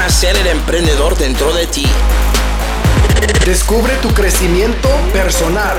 nacer 0.00 0.34
el 0.34 0.46
emprendedor 0.46 1.14
dentro 1.18 1.52
de 1.52 1.66
ti. 1.66 1.84
Descubre 3.44 3.94
tu 3.96 4.08
crecimiento 4.14 4.88
personal. 5.12 5.76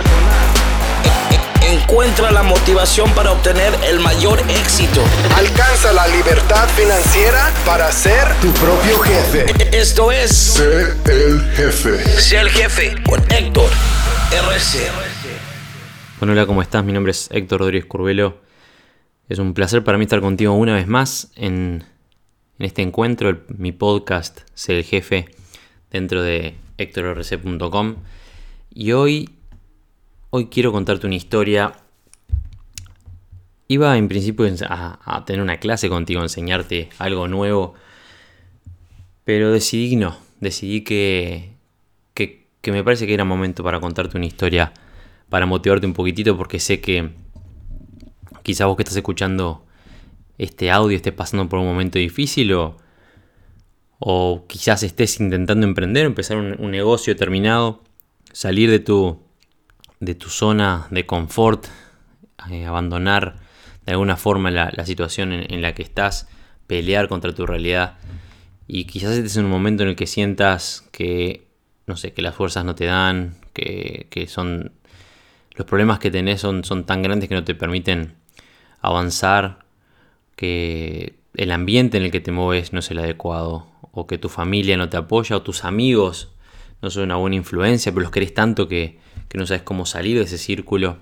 Encuentra 1.63 2.29
la 2.29 2.43
motivación 2.43 3.09
para 3.15 3.31
obtener 3.31 3.73
el 3.83 3.99
mayor 3.99 4.39
éxito. 4.47 5.01
Alcanza 5.35 5.91
la 5.91 6.07
libertad 6.07 6.69
financiera 6.69 7.51
para 7.65 7.91
ser 7.91 8.31
tu 8.41 8.51
propio 8.51 8.99
jefe. 8.99 9.45
Esto 9.75 10.11
es 10.11 10.29
Sé 10.29 10.93
el 11.05 11.41
jefe. 11.55 12.21
Sé 12.21 12.37
el 12.41 12.49
jefe 12.49 12.93
con 13.03 13.19
Héctor 13.31 13.71
RC. 14.31 14.87
Bueno, 16.19 16.33
hola, 16.33 16.45
¿cómo 16.45 16.61
estás? 16.61 16.83
Mi 16.83 16.93
nombre 16.93 17.09
es 17.09 17.27
Héctor 17.31 17.61
Rodríguez 17.61 17.85
Curvelo. 17.85 18.37
Es 19.29 19.39
un 19.39 19.55
placer 19.55 19.83
para 19.83 19.97
mí 19.97 20.03
estar 20.03 20.21
contigo 20.21 20.53
una 20.53 20.75
vez 20.75 20.85
más 20.85 21.29
en, 21.35 21.85
en 22.61 22.65
este 22.65 22.83
encuentro, 22.83 23.39
mi 23.57 23.71
podcast 23.71 24.41
Ser 24.53 24.75
el 24.75 24.83
Jefe, 24.83 25.25
dentro 25.89 26.21
de 26.21 26.53
HectorRC.com. 26.77 27.95
Y 28.71 28.91
hoy, 28.91 29.31
hoy 30.29 30.45
quiero 30.45 30.71
contarte 30.71 31.07
una 31.07 31.15
historia. 31.15 31.73
Iba 33.67 33.97
en 33.97 34.07
principio 34.07 34.45
a, 34.69 35.23
tener 35.25 35.41
una 35.41 35.57
clase 35.57 35.89
contigo, 35.89 36.21
enseñarte 36.21 36.89
algo 36.99 37.27
nuevo, 37.27 37.73
pero 39.23 39.51
decidí 39.51 39.95
no. 39.95 40.15
Decidí 40.39 40.81
que, 40.81 41.53
que, 42.13 42.45
que 42.61 42.71
me 42.71 42.83
parece 42.83 43.07
que 43.07 43.15
era 43.15 43.25
momento 43.25 43.63
para 43.63 43.79
contarte 43.79 44.17
una 44.17 44.27
historia, 44.27 44.71
para 45.29 45.47
motivarte 45.47 45.87
un 45.87 45.93
poquitito, 45.93 46.37
porque 46.37 46.59
sé 46.59 46.79
que 46.79 47.09
quizá 48.43 48.67
vos 48.67 48.75
que 48.75 48.83
estás 48.83 48.97
escuchando 48.97 49.65
este 50.37 50.71
audio 50.71 50.95
estés 50.95 51.13
pasando 51.13 51.47
por 51.47 51.59
un 51.59 51.65
momento 51.65 51.99
difícil 51.99 52.53
o, 52.53 52.77
o 53.99 54.45
quizás 54.47 54.83
estés 54.83 55.19
intentando 55.19 55.65
emprender, 55.65 56.05
empezar 56.05 56.37
un, 56.37 56.71
negocio 56.71 57.15
terminado, 57.15 57.83
salir 58.31 58.69
de 58.69 58.79
tu, 58.79 59.21
de 59.99 60.15
tu 60.15 60.29
zona 60.29 60.87
de 60.89 61.05
confort, 61.05 61.65
eh, 62.49 62.65
abandonar 62.65 63.35
de 63.85 63.93
alguna 63.93 64.17
forma 64.17 64.51
la, 64.51 64.71
la 64.75 64.85
situación 64.85 65.31
en, 65.31 65.53
en 65.53 65.61
la 65.61 65.73
que 65.73 65.83
estás, 65.83 66.27
pelear 66.67 67.07
contra 67.07 67.33
tu 67.33 67.45
realidad 67.45 67.97
y 68.73 68.85
quizás 68.85 69.17
estés 69.17 69.35
en 69.35 69.43
un 69.43 69.51
momento 69.51 69.83
en 69.83 69.89
el 69.89 69.95
que 69.97 70.07
sientas 70.07 70.87
que, 70.93 71.45
no 71.87 71.97
sé, 71.97 72.13
que 72.13 72.21
las 72.21 72.35
fuerzas 72.35 72.63
no 72.63 72.73
te 72.73 72.85
dan, 72.85 73.35
que, 73.51 74.07
que 74.09 74.27
son 74.27 74.71
los 75.55 75.67
problemas 75.67 75.99
que 75.99 76.09
tenés 76.09 76.39
son, 76.39 76.63
son 76.63 76.85
tan 76.85 77.01
grandes 77.01 77.27
que 77.27 77.35
no 77.35 77.43
te 77.43 77.53
permiten 77.53 78.15
avanzar, 78.79 79.65
que 80.41 81.19
el 81.35 81.51
ambiente 81.51 81.97
en 81.97 82.03
el 82.03 82.09
que 82.09 82.19
te 82.19 82.31
mueves 82.31 82.73
no 82.73 82.79
es 82.79 82.89
el 82.89 82.97
adecuado, 82.97 83.67
o 83.91 84.07
que 84.07 84.17
tu 84.17 84.27
familia 84.27 84.75
no 84.75 84.89
te 84.89 84.97
apoya, 84.97 85.37
o 85.37 85.43
tus 85.43 85.65
amigos 85.65 86.33
no 86.81 86.89
son 86.89 87.03
una 87.03 87.15
buena 87.17 87.35
influencia, 87.35 87.91
pero 87.91 88.01
los 88.01 88.11
querés 88.11 88.33
tanto 88.33 88.67
que, 88.67 88.97
que 89.29 89.37
no 89.37 89.45
sabes 89.45 89.61
cómo 89.61 89.85
salir 89.85 90.17
de 90.17 90.23
ese 90.23 90.39
círculo, 90.39 90.97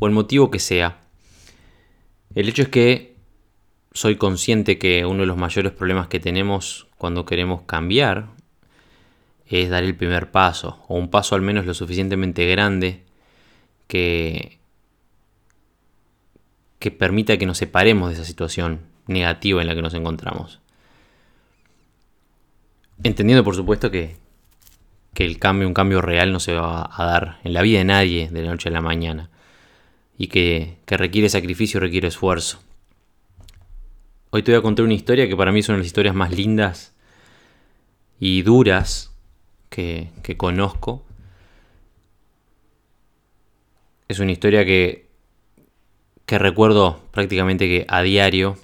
o 0.00 0.08
el 0.08 0.12
motivo 0.12 0.50
que 0.50 0.58
sea. 0.58 1.02
El 2.34 2.48
hecho 2.48 2.62
es 2.62 2.68
que 2.68 3.14
soy 3.92 4.16
consciente 4.16 4.76
que 4.76 5.06
uno 5.06 5.20
de 5.20 5.26
los 5.26 5.36
mayores 5.36 5.70
problemas 5.70 6.08
que 6.08 6.18
tenemos 6.18 6.88
cuando 6.98 7.24
queremos 7.24 7.62
cambiar 7.62 8.30
es 9.46 9.70
dar 9.70 9.84
el 9.84 9.94
primer 9.94 10.32
paso, 10.32 10.84
o 10.88 10.96
un 10.96 11.10
paso 11.10 11.36
al 11.36 11.42
menos 11.42 11.64
lo 11.64 11.74
suficientemente 11.74 12.44
grande 12.46 13.04
que, 13.86 14.59
que 16.80 16.90
permita 16.90 17.36
que 17.36 17.46
nos 17.46 17.58
separemos 17.58 18.08
de 18.08 18.14
esa 18.14 18.24
situación 18.24 18.80
negativa 19.06 19.60
en 19.60 19.68
la 19.68 19.74
que 19.74 19.82
nos 19.82 19.94
encontramos. 19.94 20.60
Entendiendo 23.02 23.44
por 23.44 23.54
supuesto 23.54 23.90
que, 23.90 24.16
que 25.12 25.26
el 25.26 25.38
cambio, 25.38 25.68
un 25.68 25.74
cambio 25.74 26.00
real 26.00 26.32
no 26.32 26.40
se 26.40 26.54
va 26.54 26.90
a 26.90 27.04
dar 27.04 27.38
en 27.44 27.52
la 27.52 27.62
vida 27.62 27.78
de 27.78 27.84
nadie 27.84 28.30
de 28.30 28.42
la 28.42 28.50
noche 28.50 28.70
a 28.70 28.72
la 28.72 28.80
mañana. 28.80 29.28
Y 30.16 30.28
que, 30.28 30.78
que 30.86 30.96
requiere 30.96 31.28
sacrificio, 31.28 31.80
requiere 31.80 32.08
esfuerzo. 32.08 32.62
Hoy 34.30 34.42
te 34.42 34.52
voy 34.52 34.58
a 34.58 34.62
contar 34.62 34.84
una 34.84 34.94
historia 34.94 35.28
que 35.28 35.36
para 35.36 35.52
mí 35.52 35.60
es 35.60 35.68
una 35.68 35.76
de 35.76 35.80
las 35.80 35.86
historias 35.86 36.14
más 36.14 36.30
lindas 36.30 36.94
y 38.18 38.40
duras 38.40 39.14
que, 39.68 40.10
que 40.22 40.38
conozco. 40.38 41.04
Es 44.08 44.18
una 44.18 44.32
historia 44.32 44.64
que, 44.64 45.09
que 46.30 46.38
recuerdo 46.38 47.00
prácticamente 47.10 47.66
que 47.66 47.86
a 47.88 48.02
diario. 48.02 48.56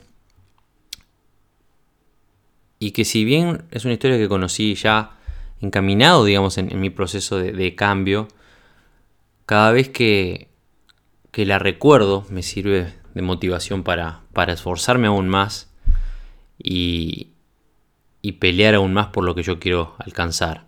Y 2.79 2.93
que 2.93 3.05
si 3.05 3.25
bien 3.25 3.65
es 3.73 3.85
una 3.85 3.95
historia 3.95 4.19
que 4.19 4.29
conocí 4.29 4.77
ya 4.77 5.19
encaminado, 5.61 6.25
digamos, 6.25 6.59
en, 6.59 6.81
mi 6.81 6.91
proceso 6.91 7.39
de, 7.39 7.51
de 7.51 7.75
cambio, 7.75 8.29
cada 9.47 9.73
vez 9.73 9.89
que, 9.89 10.49
que 11.33 11.45
la 11.45 11.59
recuerdo 11.59 12.25
me 12.31 12.45
sirve 12.45 12.95
de 13.15 13.23
motivación 13.23 13.83
para, 13.83 14.21
para 14.33 14.53
esforzarme 14.53 15.09
aún 15.09 15.29
más 15.29 15.69
y, 16.63 17.31
y 18.23 18.33
pelear 18.33 18.77
aún 18.77 18.93
más 18.93 19.09
por 19.09 19.25
lo 19.25 19.35
que 19.35 19.43
yo 19.43 19.59
quiero 19.59 19.97
alcanzar. 19.99 20.67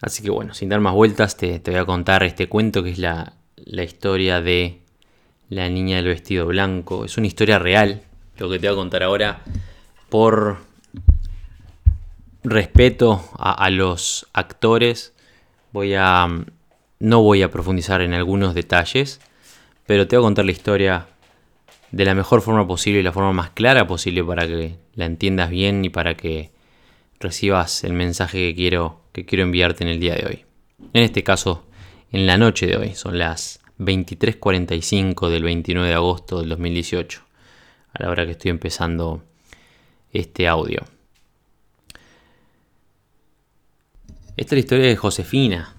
Así 0.00 0.22
que 0.22 0.30
bueno, 0.30 0.54
sin 0.54 0.70
dar 0.70 0.80
más 0.80 0.94
vueltas, 0.94 1.36
te, 1.36 1.58
te 1.58 1.72
voy 1.72 1.80
a 1.80 1.84
contar 1.84 2.22
este 2.22 2.48
cuento 2.48 2.82
que 2.82 2.92
es 2.92 2.98
la, 2.98 3.34
la 3.56 3.82
historia 3.82 4.40
de 4.40 4.80
la 5.50 5.68
niña 5.68 5.96
del 5.96 6.06
vestido 6.06 6.46
blanco. 6.46 7.04
Es 7.04 7.18
una 7.18 7.26
historia 7.26 7.58
real, 7.58 8.02
lo 8.38 8.48
que 8.48 8.58
te 8.58 8.68
voy 8.68 8.74
a 8.74 8.78
contar 8.78 9.02
ahora, 9.02 9.42
por 10.08 10.58
respeto 12.42 13.22
a, 13.38 13.68
los 13.68 14.26
actores. 14.32 15.12
Voy 15.72 15.94
a. 15.94 16.26
No 17.00 17.22
voy 17.22 17.42
a 17.42 17.50
profundizar 17.50 18.00
en 18.02 18.14
algunos 18.14 18.54
detalles, 18.54 19.20
pero 19.86 20.06
te 20.06 20.16
voy 20.16 20.24
a 20.24 20.26
contar 20.26 20.44
la 20.44 20.52
historia 20.52 21.06
de 21.92 22.04
la 22.04 22.14
mejor 22.14 22.42
forma 22.42 22.66
posible 22.66 23.00
y 23.00 23.02
la 23.02 23.12
forma 23.12 23.32
más 23.32 23.50
clara 23.50 23.86
posible 23.86 24.22
para 24.22 24.46
que 24.46 24.76
la 24.94 25.06
entiendas 25.06 25.50
bien 25.50 25.84
y 25.84 25.88
para 25.88 26.14
que 26.14 26.50
recibas 27.18 27.84
el 27.84 27.94
mensaje 27.94 28.38
que 28.38 28.54
quiero, 28.54 29.00
que 29.12 29.24
quiero 29.24 29.44
enviarte 29.44 29.82
en 29.82 29.90
el 29.90 29.98
día 29.98 30.14
de 30.14 30.26
hoy. 30.26 30.44
En 30.92 31.02
este 31.02 31.22
caso, 31.24 31.64
en 32.12 32.26
la 32.26 32.36
noche 32.36 32.66
de 32.66 32.76
hoy, 32.76 32.94
son 32.94 33.18
las 33.18 33.59
23.45 33.80 35.30
del 35.30 35.42
29 35.42 35.88
de 35.88 35.94
agosto 35.94 36.40
del 36.40 36.50
2018, 36.50 37.22
a 37.94 38.02
la 38.02 38.10
hora 38.10 38.26
que 38.26 38.32
estoy 38.32 38.50
empezando 38.50 39.24
este 40.12 40.46
audio. 40.46 40.84
Esta 44.36 44.44
es 44.44 44.52
la 44.52 44.58
historia 44.58 44.86
de 44.86 44.96
Josefina, 44.96 45.74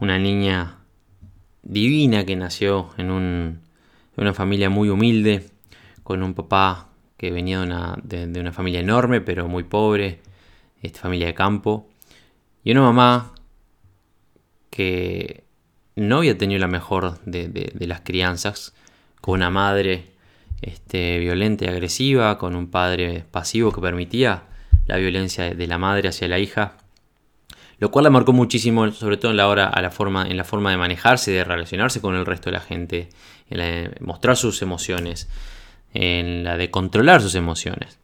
una 0.00 0.18
niña 0.18 0.78
divina 1.62 2.26
que 2.26 2.36
nació 2.36 2.90
en, 2.98 3.10
un, 3.10 3.60
en 4.16 4.22
una 4.22 4.34
familia 4.34 4.68
muy 4.68 4.90
humilde, 4.90 5.48
con 6.02 6.22
un 6.22 6.34
papá 6.34 6.88
que 7.16 7.30
venía 7.30 7.60
de 8.02 8.40
una, 8.40 8.52
familia 8.52 8.80
enorme, 8.80 9.22
pero 9.22 9.48
muy 9.48 9.64
pobre, 9.64 10.20
familia 10.92 11.28
de 11.28 11.34
campo, 11.34 11.88
y 12.62 12.72
una 12.72 12.82
mamá 12.82 13.32
que 14.68 15.43
no 15.96 16.18
había 16.18 16.36
tenido 16.36 16.60
la 16.60 16.68
mejor 16.68 17.20
de, 17.24 17.72
las 17.80 18.00
crianzas, 18.00 18.74
con 19.20 19.34
una 19.34 19.50
madre 19.50 20.06
este, 20.60 21.18
violenta 21.18 21.64
y 21.64 21.68
agresiva, 21.68 22.38
con 22.38 22.56
un 22.56 22.70
padre 22.70 23.24
pasivo 23.30 23.72
que 23.72 23.80
permitía 23.80 24.44
la 24.86 24.96
violencia 24.96 25.54
de- 25.54 25.66
la 25.66 25.78
madre 25.78 26.08
hacia 26.08 26.28
la 26.28 26.38
hija, 26.38 26.76
lo 27.78 27.90
cual 27.90 28.04
la 28.04 28.10
marcó 28.10 28.32
muchísimo, 28.32 28.90
sobre 28.92 29.16
todo 29.16 29.30
en 29.30 29.36
la, 29.36 29.48
hora, 29.48 29.90
forma, 29.90 30.26
en 30.26 30.36
la 30.36 30.44
forma 30.44 30.70
de 30.70 30.76
manejarse, 30.76 31.32
de 31.32 31.44
relacionarse 31.44 32.00
con 32.00 32.14
el 32.14 32.26
resto 32.26 32.50
de 32.50 32.52
la 32.52 32.60
gente, 32.60 33.08
en 33.50 33.58
la 33.58 33.64
de 33.64 33.96
mostrar 34.00 34.36
sus 34.36 34.62
emociones, 34.62 35.28
en 35.92 36.44
la 36.44 36.56
de 36.56 36.70
controlar 36.70 37.20
sus 37.20 37.34
emociones. 37.34 37.98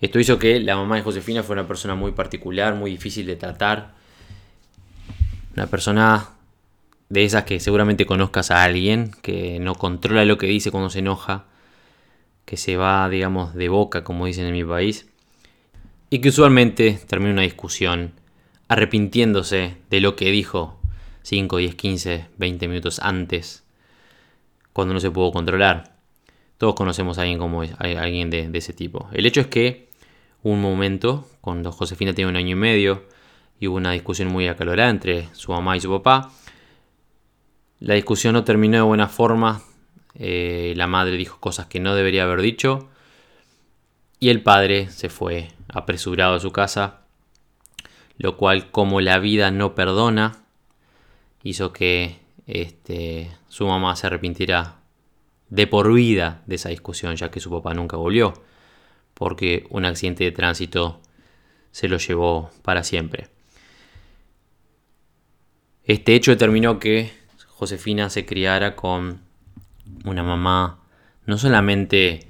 Esto 0.00 0.18
hizo 0.18 0.38
que 0.38 0.58
la 0.60 0.74
mamá 0.74 0.96
de 0.96 1.02
Josefina 1.02 1.44
fuera 1.44 1.62
una 1.62 1.68
persona 1.68 1.94
muy 1.94 2.10
particular, 2.10 2.74
muy 2.74 2.90
difícil 2.90 3.24
de 3.26 3.36
tratar. 3.36 3.94
Una 5.54 5.66
persona 5.66 6.30
de 7.10 7.24
esas 7.24 7.44
que 7.44 7.60
seguramente 7.60 8.06
conozcas 8.06 8.50
a 8.50 8.62
alguien 8.62 9.10
que 9.20 9.58
no 9.60 9.74
controla 9.74 10.24
lo 10.24 10.38
que 10.38 10.46
dice 10.46 10.70
cuando 10.70 10.88
se 10.88 11.00
enoja, 11.00 11.44
que 12.46 12.56
se 12.56 12.76
va, 12.76 13.06
digamos, 13.10 13.54
de 13.54 13.68
boca, 13.68 14.02
como 14.02 14.24
dicen 14.24 14.46
en 14.46 14.54
mi 14.54 14.64
país, 14.64 15.08
y 16.08 16.20
que 16.20 16.30
usualmente 16.30 16.98
termina 17.06 17.32
una 17.32 17.42
discusión 17.42 18.12
arrepintiéndose 18.68 19.76
de 19.90 20.00
lo 20.00 20.16
que 20.16 20.30
dijo 20.30 20.80
5, 21.22 21.58
10, 21.58 21.74
15, 21.74 22.26
20 22.38 22.68
minutos 22.68 22.98
antes, 23.00 23.62
cuando 24.72 24.94
no 24.94 25.00
se 25.00 25.10
pudo 25.10 25.32
controlar. 25.32 25.96
Todos 26.56 26.74
conocemos 26.74 27.18
a 27.18 27.22
alguien 27.22 27.38
como 27.38 27.62
alguien 27.78 28.30
de, 28.30 28.48
de 28.48 28.58
ese 28.58 28.72
tipo. 28.72 29.10
El 29.12 29.26
hecho 29.26 29.42
es 29.42 29.48
que 29.48 29.90
un 30.42 30.62
momento, 30.62 31.28
cuando 31.42 31.72
Josefina 31.72 32.14
tenía 32.14 32.28
un 32.28 32.36
año 32.36 32.52
y 32.52 32.54
medio, 32.58 33.04
y 33.62 33.68
hubo 33.68 33.76
una 33.76 33.92
discusión 33.92 34.26
muy 34.26 34.48
acalorada 34.48 34.90
entre 34.90 35.32
su 35.36 35.52
mamá 35.52 35.76
y 35.76 35.80
su 35.80 35.88
papá. 35.88 36.32
La 37.78 37.94
discusión 37.94 38.32
no 38.32 38.42
terminó 38.42 38.76
de 38.78 38.82
buena 38.82 39.06
forma. 39.06 39.62
eh, 40.16 40.74
la 40.76 40.88
madre 40.88 41.16
dijo 41.16 41.38
cosas 41.38 41.66
que 41.66 41.78
no 41.78 41.94
debería 41.94 42.24
haber 42.24 42.40
dicho. 42.42 42.88
Y 44.18 44.30
el 44.30 44.42
padre 44.42 44.90
se 44.90 45.08
fue 45.08 45.52
apresurado 45.68 46.34
a 46.34 46.40
su 46.40 46.50
casa, 46.50 47.02
lo 48.18 48.36
cual 48.36 48.72
como 48.72 49.00
la 49.00 49.20
vida 49.20 49.52
no 49.52 49.76
perdona, 49.76 50.42
hizo 51.44 51.72
que 51.72 52.18
este, 52.48 53.30
su 53.46 53.68
mamá 53.68 53.94
se 53.94 54.08
arrepintiera 54.08 54.80
de 55.50 55.68
por 55.68 55.92
vida 55.92 56.42
de 56.46 56.56
esa 56.56 56.70
discusión, 56.70 57.14
ya 57.14 57.30
que 57.30 57.38
su 57.38 57.48
papá 57.48 57.74
nunca 57.74 57.96
volvió, 57.96 58.34
porque 59.14 59.66
un 59.70 59.84
accidente 59.84 60.24
de 60.24 60.32
tránsito 60.32 61.00
se 61.70 61.86
lo 61.86 61.98
llevó 61.98 62.50
para 62.62 62.82
siempre. 62.82 63.28
Este 65.84 66.14
hecho 66.14 66.30
determinó 66.30 66.78
que 66.78 67.12
Josefina 67.48 68.08
se 68.10 68.24
criara 68.24 68.76
con 68.76 69.20
una 70.04 70.22
mamá 70.22 70.80
no 71.26 71.38
solamente 71.38 72.28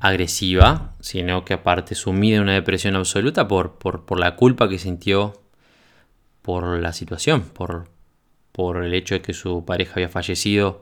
agresiva, 0.00 0.94
sino 1.00 1.44
que 1.44 1.54
aparte 1.54 1.94
sumida 1.94 2.36
en 2.36 2.42
una 2.42 2.54
depresión 2.54 2.96
absoluta 2.96 3.46
por, 3.46 3.78
por, 3.78 4.18
la 4.18 4.34
culpa 4.36 4.68
que 4.68 4.78
sintió 4.78 5.40
por 6.42 6.80
la 6.80 6.92
situación, 6.92 7.42
por, 7.42 7.88
por 8.50 8.84
el 8.84 8.94
hecho 8.94 9.14
de 9.14 9.22
que 9.22 9.32
su 9.32 9.64
pareja 9.64 9.94
había 9.94 10.08
fallecido 10.08 10.80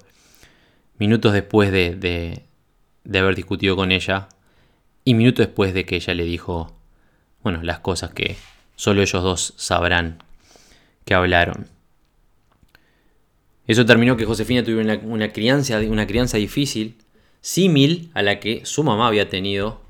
minutos 0.99 1.33
después 1.33 1.71
de, 1.73 1.97
de, 1.97 3.19
haber 3.19 3.35
discutido 3.35 3.77
con 3.77 3.93
ella 3.93 4.29
y 5.05 5.15
minutos 5.15 5.47
después 5.47 5.75
de 5.75 5.85
que 5.85 5.97
ella 5.97 6.15
le 6.15 6.25
dijo, 6.25 6.77
bueno, 7.43 7.63
las 7.63 7.81
cosas 7.81 8.13
que 8.13 8.37
solo 8.77 9.03
ellos 9.03 9.23
dos 9.23 9.55
sabrán 9.57 10.23
que 11.05 11.15
hablaron. 11.15 11.80
Eso 13.71 13.87
terminó 13.87 14.17
que 14.17 14.25
Josefina 14.25 14.65
tuviera 14.65 14.99
una, 15.05 15.29
crianza, 15.29 15.79
una 15.79 16.05
crianza 16.05 16.39
difícil, 16.39 16.97
símil 17.41 18.11
a 18.15 18.23
la 18.23 18.41
que 18.41 18.67
su 18.67 18.83
mamá 18.83 19.07
había 19.07 19.29
tenido 19.29 19.81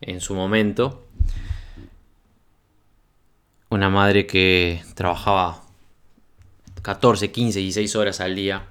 en 0.00 0.20
su 0.20 0.34
momento. 0.34 1.06
Una 3.68 3.88
madre 3.88 4.26
que 4.26 4.82
trabajaba 4.96 5.62
14, 6.82 7.30
15, 7.30 7.60
16 7.60 7.94
horas 7.94 8.20
al 8.20 8.34
día, 8.34 8.66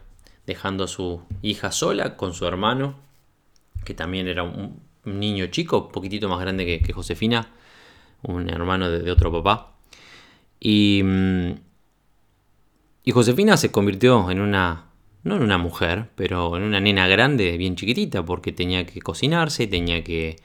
dejando 0.46 0.84
a 0.84 0.88
su 0.90 1.22
hija 1.42 1.72
sola 1.72 2.18
con 2.18 2.34
su 2.34 2.46
hermano, 2.46 3.00
que 3.86 3.94
también 3.94 4.28
era 4.28 4.44
un, 4.44 4.78
niño 5.06 5.48
chico, 5.48 5.86
un 5.86 5.92
poquitito 5.94 6.28
más 6.28 6.42
grande 6.42 6.82
que, 6.82 6.92
Josefina, 6.92 7.48
un 8.24 8.50
hermano 8.50 8.92
de, 8.92 9.04
de 9.04 9.10
otro 9.10 9.32
papá. 9.32 9.72
Y 10.60 11.00
mm, 11.02 11.52
y 13.04 13.12
Josefina 13.12 13.58
se 13.58 13.72
convirtió 13.72 14.32
en 14.32 14.40
una, 14.40 14.86
no 15.24 15.36
en 15.36 15.44
una 15.44 15.58
mujer, 15.58 16.10
pero 16.16 16.56
en 16.56 16.64
una 16.64 16.80
nena 16.80 17.08
grande, 17.08 17.58
bien 17.58 17.76
chiquitita, 17.76 18.24
porque 18.24 18.52
tenía 18.52 18.86
que 18.86 19.02
cocinarse, 19.02 19.68
tenía 19.68 20.04
que 20.04 20.38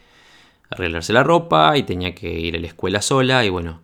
arreglarse 0.70 1.12
la 1.12 1.22
ropa 1.22 1.76
y 1.76 1.84
tenía 1.84 2.14
que 2.14 2.32
ir 2.32 2.56
a 2.56 2.60
la 2.60 2.66
escuela 2.66 3.00
sola. 3.00 3.44
Y 3.44 3.48
bueno, 3.48 3.80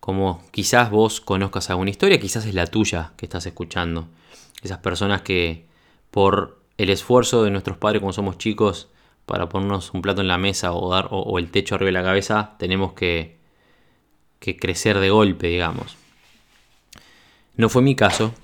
como 0.00 0.42
quizás 0.50 0.90
vos 0.90 1.20
conozcas 1.20 1.70
alguna 1.70 1.90
historia, 1.90 2.18
quizás 2.18 2.44
es 2.46 2.54
la 2.54 2.66
tuya 2.66 3.12
que 3.16 3.26
estás 3.26 3.46
escuchando. 3.46 4.08
Esas 4.62 4.78
personas 4.78 5.22
que 5.22 5.66
por 6.10 6.60
el 6.78 6.90
esfuerzo 6.90 7.44
de 7.44 7.50
nuestros 7.50 7.76
padres 7.76 8.00
cuando 8.00 8.14
somos 8.14 8.38
chicos 8.38 8.88
para 9.26 9.48
ponernos 9.48 9.92
un 9.94 10.02
plato 10.02 10.20
en 10.20 10.28
la 10.28 10.38
mesa 10.38 10.72
o, 10.72 10.90
dar, 10.90 11.08
o, 11.10 11.38
el 11.38 11.50
techo 11.52 11.76
arriba 11.76 11.88
de 11.88 11.92
la 11.92 12.02
cabeza, 12.02 12.56
tenemos 12.58 12.92
que, 12.94 13.38
que 14.40 14.56
crecer 14.56 14.98
de 14.98 15.10
golpe, 15.10 15.46
digamos. 15.46 16.01
No 17.56 17.68
fue 17.68 17.82
mi 17.82 17.94
caso, 17.94 18.34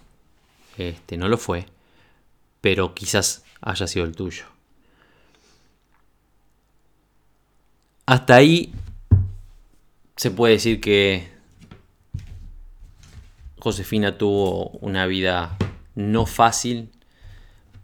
este, 0.76 1.16
no 1.16 1.28
lo 1.28 1.38
fue, 1.38 1.66
pero 2.60 2.94
quizás 2.94 3.44
haya 3.60 3.86
sido 3.86 4.04
el 4.04 4.14
tuyo. 4.14 4.44
Hasta 8.06 8.36
ahí 8.36 8.72
se 10.16 10.30
puede 10.30 10.54
decir 10.54 10.80
que 10.80 11.28
Josefina 13.58 14.16
tuvo 14.18 14.70
una 14.80 15.06
vida 15.06 15.56
no 15.94 16.26
fácil, 16.26 16.90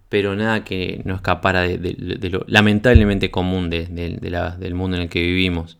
pero 0.09 0.37
nada 0.37 0.65
que 0.65 1.03
no 1.05 1.17
escapara 1.17 1.63
de, 1.63 2.29
lo 2.31 2.45
lamentablemente 2.47 3.31
común 3.31 3.71
del 3.71 4.75
mundo 4.75 4.97
en 4.97 5.03
el 5.03 5.09
que 5.09 5.21
vivimos. 5.21 5.79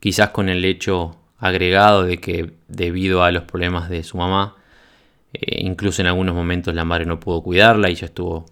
Quizás 0.00 0.30
con 0.30 0.48
el 0.48 0.64
hecho 0.64 1.16
agregado 1.38 2.04
de 2.04 2.18
que 2.18 2.52
debido 2.68 3.22
a 3.22 3.32
los 3.32 3.44
problemas 3.44 3.88
de 3.88 4.02
su 4.02 4.16
mamá, 4.16 4.56
eh, 5.32 5.60
incluso 5.60 6.02
en 6.02 6.08
algunos 6.08 6.34
momentos 6.34 6.74
la 6.74 6.84
madre 6.84 7.06
no 7.06 7.20
pudo 7.20 7.42
cuidarla 7.42 7.90
y 7.90 7.94
ya 7.94 8.06
estuvo 8.06 8.46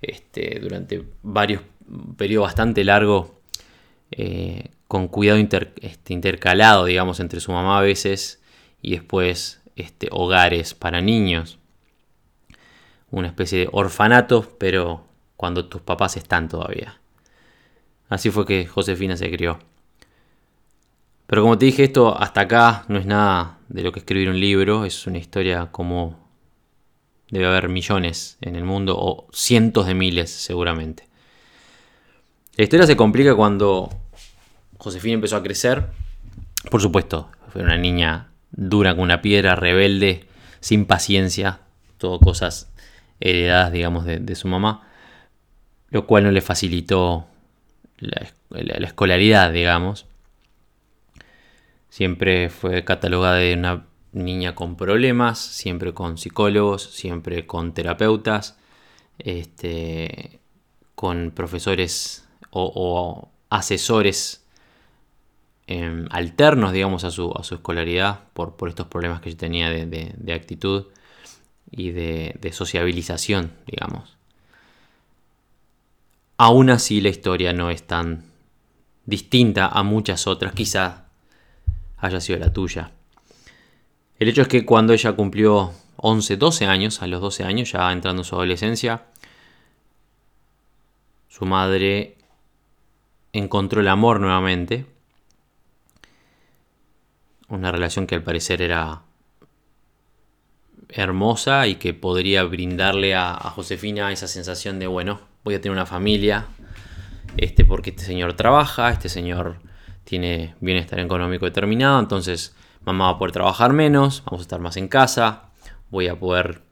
este, 0.00 0.58
durante 0.60 1.04
varios 1.22 1.62
periodos 2.16 2.48
bastante 2.48 2.84
largos 2.84 3.30
eh, 4.12 4.70
con 4.88 5.08
cuidado 5.08 5.38
este, 5.38 6.12
intercalado, 6.12 6.84
digamos, 6.84 7.20
entre 7.20 7.40
su 7.40 7.52
mamá 7.52 7.78
a 7.78 7.82
veces 7.82 8.40
y 8.82 8.92
después 8.92 9.60
este, 9.76 10.08
hogares 10.10 10.74
para 10.74 11.00
niños. 11.00 11.58
Una 13.10 13.28
especie 13.28 13.60
de 13.60 13.68
orfanato, 13.72 14.56
pero 14.58 15.04
cuando 15.36 15.66
tus 15.66 15.80
papás 15.80 16.16
están 16.16 16.48
todavía. 16.48 17.00
Así 18.08 18.30
fue 18.30 18.44
que 18.46 18.66
Josefina 18.66 19.16
se 19.16 19.30
crió. 19.30 19.58
Pero 21.30 21.42
como 21.42 21.56
te 21.56 21.66
dije, 21.66 21.84
esto 21.84 22.20
hasta 22.20 22.40
acá 22.40 22.84
no 22.88 22.98
es 22.98 23.06
nada 23.06 23.58
de 23.68 23.84
lo 23.84 23.92
que 23.92 24.00
escribir 24.00 24.30
un 24.30 24.40
libro, 24.40 24.84
es 24.84 25.06
una 25.06 25.18
historia 25.18 25.68
como 25.70 26.18
debe 27.30 27.46
haber 27.46 27.68
millones 27.68 28.36
en 28.40 28.56
el 28.56 28.64
mundo, 28.64 28.96
o 28.98 29.28
cientos 29.32 29.86
de 29.86 29.94
miles 29.94 30.28
seguramente. 30.28 31.06
La 32.56 32.64
historia 32.64 32.84
se 32.84 32.96
complica 32.96 33.36
cuando 33.36 33.90
Josefina 34.76 35.14
empezó 35.14 35.36
a 35.36 35.42
crecer. 35.44 35.86
Por 36.68 36.82
supuesto, 36.82 37.30
fue 37.52 37.62
una 37.62 37.78
niña 37.78 38.32
dura 38.50 38.90
como 38.94 39.04
una 39.04 39.22
piedra, 39.22 39.54
rebelde, 39.54 40.26
sin 40.58 40.84
paciencia, 40.84 41.60
todo 41.98 42.18
cosas 42.18 42.72
heredadas, 43.20 43.70
digamos, 43.70 44.04
de, 44.04 44.34
su 44.34 44.48
mamá, 44.48 44.88
lo 45.90 46.08
cual 46.08 46.24
no 46.24 46.32
le 46.32 46.40
facilitó 46.40 47.28
la 48.00 48.84
escolaridad, 48.84 49.52
digamos. 49.52 50.09
Siempre 51.90 52.50
fue 52.50 52.84
catalogada 52.84 53.36
de 53.36 53.54
una 53.54 53.86
niña 54.12 54.54
con 54.54 54.76
problemas, 54.76 55.38
siempre 55.38 55.92
con 55.92 56.18
psicólogos, 56.18 56.84
siempre 56.84 57.46
con 57.46 57.74
terapeutas, 57.74 58.56
este, 59.18 60.40
con 60.94 61.32
profesores 61.32 62.28
o, 62.50 63.28
asesores 63.50 64.44
em, 65.66 66.06
alternos, 66.10 66.72
digamos, 66.72 67.02
a 67.04 67.10
su, 67.10 67.32
a 67.36 67.42
su 67.42 67.56
escolaridad 67.56 68.20
por, 68.34 68.56
por, 68.56 68.68
estos 68.68 68.86
problemas 68.86 69.20
que 69.20 69.34
tenía 69.34 69.70
de, 69.70 70.32
actitud 70.32 70.86
y 71.70 71.90
de, 71.90 72.36
de, 72.40 72.52
sociabilización, 72.52 73.52
digamos. 73.66 74.16
Aún 76.36 76.70
así 76.70 77.00
la 77.00 77.08
historia 77.08 77.52
no 77.52 77.70
es 77.70 77.82
tan 77.82 78.24
distinta 79.04 79.66
a 79.66 79.82
muchas 79.82 80.26
otras, 80.28 80.54
quizá 80.54 80.99
haya 82.00 82.20
sido 82.20 82.38
la 82.38 82.52
tuya. 82.52 82.92
El 84.18 84.28
hecho 84.28 84.42
es 84.42 84.48
que 84.48 84.66
cuando 84.66 84.92
ella 84.92 85.12
cumplió 85.12 85.72
11, 85.96 86.36
12 86.36 86.66
años, 86.66 87.02
a 87.02 87.06
los 87.06 87.20
12 87.20 87.44
años, 87.44 87.72
ya 87.72 87.90
entrando 87.92 88.22
en 88.22 88.24
su 88.24 88.34
adolescencia, 88.34 89.04
su 91.28 91.46
madre 91.46 92.16
encontró 93.32 93.80
el 93.80 93.88
amor 93.88 94.20
nuevamente. 94.20 94.86
Una 97.48 97.72
relación 97.72 98.06
que 98.06 98.14
al 98.14 98.22
parecer 98.22 98.62
era 98.62 99.02
hermosa 100.88 101.66
y 101.66 101.76
que 101.76 101.94
podría 101.94 102.44
brindarle 102.44 103.14
a, 103.14 103.34
Josefina 103.54 104.12
esa 104.12 104.28
sensación 104.28 104.78
de, 104.78 104.86
bueno, 104.86 105.20
voy 105.44 105.54
a 105.54 105.60
tener 105.60 105.72
una 105.72 105.86
familia, 105.86 106.46
este, 107.36 107.64
porque 107.64 107.90
este 107.90 108.04
señor 108.04 108.34
trabaja, 108.34 108.90
este 108.90 109.08
señor 109.08 109.56
tiene 110.04 110.54
bienestar 110.60 110.98
económico 111.00 111.44
determinado, 111.44 112.00
entonces 112.00 112.54
mamá 112.84 113.06
va 113.06 113.10
a 113.12 113.18
poder 113.18 113.32
trabajar 113.32 113.72
menos, 113.72 114.22
vamos 114.26 114.40
a 114.40 114.42
estar 114.42 114.60
más 114.60 114.76
en 114.76 114.88
casa, 114.88 115.50
voy 115.90 116.08
a 116.08 116.18
poder 116.18 116.62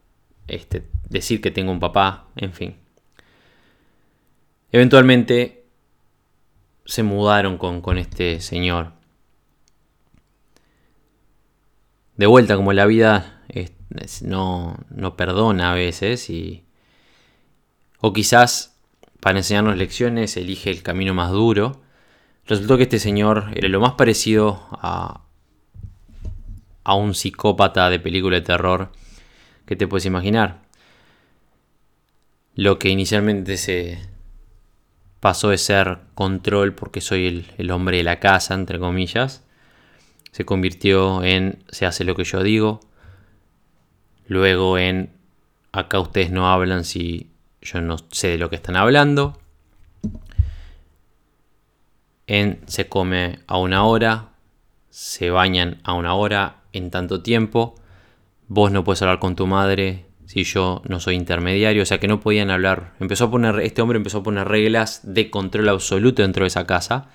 este, 0.46 0.88
decir 1.08 1.40
que 1.40 1.50
tengo 1.50 1.70
un 1.70 1.80
papá, 1.80 2.28
en 2.36 2.52
fin. 2.52 2.76
Eventualmente 4.72 5.64
se 6.84 7.02
mudaron 7.02 7.58
con, 7.58 7.80
con 7.80 7.98
este 7.98 8.40
señor. 8.40 8.92
De 12.16 12.26
vuelta, 12.26 12.56
como 12.56 12.72
la 12.72 12.86
vida 12.86 13.38
no, 14.22 14.76
no 14.90 15.16
perdona 15.16 15.72
a 15.72 15.74
veces 15.74 16.30
y... 16.30 16.64
O 18.00 18.12
quizás 18.12 18.78
para 19.20 19.38
enseñarnos 19.38 19.76
lecciones 19.76 20.36
elige 20.36 20.70
el 20.70 20.82
camino 20.84 21.14
más 21.14 21.32
duro 21.32 21.80
Resultó 22.48 22.76
que 22.76 22.84
este 22.84 22.98
señor 22.98 23.52
era 23.54 23.68
lo 23.68 23.80
más 23.80 23.92
parecido 23.92 24.66
a, 24.72 25.22
a 26.82 26.94
un 26.94 27.14
psicópata 27.14 27.88
de 27.90 28.00
película 28.00 28.36
de 28.36 28.42
terror 28.42 28.90
que 29.66 29.76
te 29.76 29.86
puedes 29.86 30.06
imaginar. 30.06 30.62
Lo 32.54 32.78
que 32.78 32.88
inicialmente 32.88 33.56
se, 33.56 33.98
pasó 35.20 35.50
de 35.50 35.58
ser 35.58 35.98
control 36.14 36.74
porque 36.74 37.00
soy 37.00 37.26
el, 37.26 37.46
el 37.58 37.70
hombre 37.70 37.98
de 37.98 38.04
la 38.04 38.20
casa, 38.20 38.54
entre 38.54 38.78
comillas, 38.78 39.44
se 40.30 40.44
convirtió 40.44 41.24
en 41.24 41.64
se 41.68 41.86
hace 41.86 42.04
lo 42.04 42.14
que 42.14 42.24
yo 42.24 42.42
digo, 42.42 42.80
luego 44.26 44.78
en 44.78 45.10
acá 45.72 46.00
ustedes 46.00 46.30
no 46.30 46.50
hablan 46.50 46.84
si 46.84 47.30
yo 47.60 47.80
no 47.80 47.96
sé 48.10 48.28
de 48.28 48.38
lo 48.38 48.50
que 48.50 48.56
están 48.56 48.76
hablando, 48.76 49.38
en 52.28 52.60
se 52.66 52.88
come 52.88 53.40
a 53.46 53.58
una 53.58 53.84
hora, 53.84 54.28
se 54.90 55.30
bañan 55.30 55.80
a 55.82 55.94
una 55.94 56.14
hora 56.14 56.58
en 56.72 56.90
tanto 56.90 57.22
tiempo, 57.22 57.74
vos 58.46 58.70
no 58.70 58.84
puedes 58.84 59.02
hablar 59.02 59.18
con 59.18 59.34
tu 59.34 59.46
madre 59.46 60.04
si 60.26 60.44
yo 60.44 60.82
no 60.86 61.00
soy 61.00 61.14
intermediario, 61.14 61.82
o 61.82 61.86
sea 61.86 61.98
que 61.98 62.06
no 62.06 62.20
podían 62.20 62.50
hablar. 62.50 62.92
Empezó 63.00 63.24
a 63.24 63.30
poner, 63.30 63.60
este 63.60 63.80
hombre 63.80 63.96
empezó 63.96 64.18
a 64.18 64.22
poner 64.22 64.46
reglas 64.46 65.00
de 65.02 65.30
control 65.30 65.70
absoluto 65.70 66.20
dentro 66.20 66.44
de 66.44 66.48
esa 66.48 66.66
casa, 66.66 67.08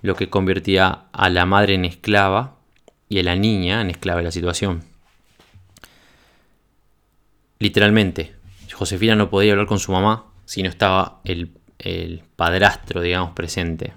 lo 0.00 0.14
que 0.14 0.30
convertía 0.30 1.06
a 1.12 1.28
la 1.28 1.44
madre 1.44 1.74
en 1.74 1.84
esclava 1.84 2.56
y 3.08 3.18
a 3.18 3.24
la 3.24 3.34
niña 3.34 3.80
en 3.80 3.90
esclava 3.90 4.18
de 4.18 4.24
la 4.24 4.30
situación. 4.30 4.84
Literalmente, 7.58 8.36
Josefina 8.72 9.16
no 9.16 9.28
podía 9.28 9.52
hablar 9.52 9.66
con 9.66 9.80
su 9.80 9.90
mamá 9.90 10.26
si 10.44 10.62
no 10.62 10.68
estaba 10.68 11.20
el, 11.24 11.50
el 11.80 12.22
padrastro, 12.36 13.00
digamos, 13.00 13.32
presente. 13.32 13.92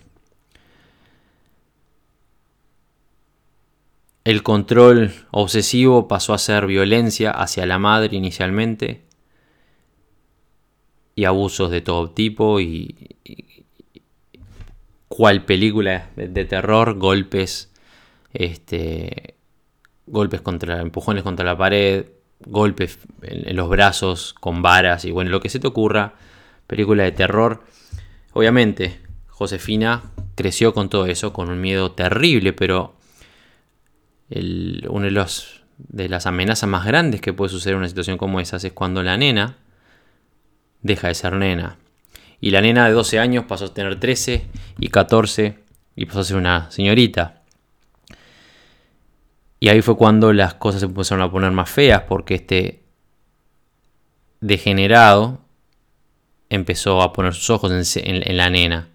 El 4.24 4.42
control 4.42 5.12
obsesivo 5.32 6.08
pasó 6.08 6.34
a 6.34 6.38
ser 6.38 6.66
violencia 6.66 7.32
hacia 7.32 7.66
la 7.66 7.78
madre 7.78 8.16
inicialmente 8.16 9.04
y 11.16 11.26
abusos 11.26 11.70
de 11.70 11.82
todo 11.82 12.10
tipo 12.10 12.62
y, 12.62 13.18
cual 15.10 15.44
película 15.44 16.10
de, 16.16 16.46
terror, 16.46 16.96
golpes, 16.98 17.72
este, 18.34 19.36
golpes 20.08 20.42
contra, 20.42 20.82
empujones 20.82 21.24
contra 21.24 21.46
la 21.46 21.58
pared, 21.58 22.08
golpes 22.46 22.98
en, 23.22 23.56
los 23.56 23.70
brazos 23.70 24.34
con 24.34 24.62
varas 24.62 25.06
y 25.06 25.12
bueno, 25.12 25.30
lo 25.32 25.42
que 25.42 25.50
se 25.50 25.60
te 25.60 25.68
ocurra, 25.68 26.16
película 26.66 27.04
de 27.04 27.12
terror. 27.12 27.64
Obviamente, 28.32 29.02
Josefina 29.28 30.02
creció 30.36 30.74
con 30.74 30.90
todo 30.90 31.06
eso, 31.08 31.34
con 31.34 31.50
un 31.50 31.62
miedo 31.62 31.92
terrible, 31.92 32.54
pero 32.54 32.96
una 34.90 35.06
de, 35.06 35.12
los, 35.12 35.64
de 35.78 36.10
las 36.10 36.26
amenazas 36.26 36.70
más 36.70 36.86
grandes 36.86 37.22
que 37.22 37.34
puede 37.34 37.50
suceder 37.50 37.74
en 37.74 37.80
una 37.80 37.88
situación 37.88 38.18
como 38.18 38.40
esa 38.40 38.58
es 38.58 38.72
cuando 38.74 39.04
la 39.04 39.18
nena 39.18 39.58
deja 40.82 41.08
de 41.08 41.16
ser 41.16 41.34
nena. 41.34 41.78
Y 42.40 42.52
la 42.52 42.62
nena 42.62 42.88
de 42.88 42.94
12 42.94 43.20
años 43.20 43.46
pasó 43.48 43.66
a 43.66 43.74
tener 43.74 44.00
13 44.00 44.48
y 44.80 44.88
14 44.90 45.60
y 45.96 46.06
pasó 46.06 46.20
a 46.20 46.24
ser 46.24 46.38
una 46.38 46.72
señorita. 46.72 47.42
Y 49.60 49.70
ahí 49.70 49.82
fue 49.82 49.96
cuando 49.96 50.34
las 50.34 50.56
cosas 50.56 50.82
se 50.82 50.88
empezaron 50.88 51.24
a 51.24 51.32
poner 51.32 51.52
más 51.52 51.70
feas 51.70 52.02
porque 52.02 52.36
este 52.36 52.84
degenerado 54.42 55.40
empezó 56.50 57.02
a 57.02 57.14
poner 57.14 57.34
sus 57.34 57.50
ojos 57.50 57.96
en 57.96 58.38
la 58.38 58.50
nena. 58.50 58.90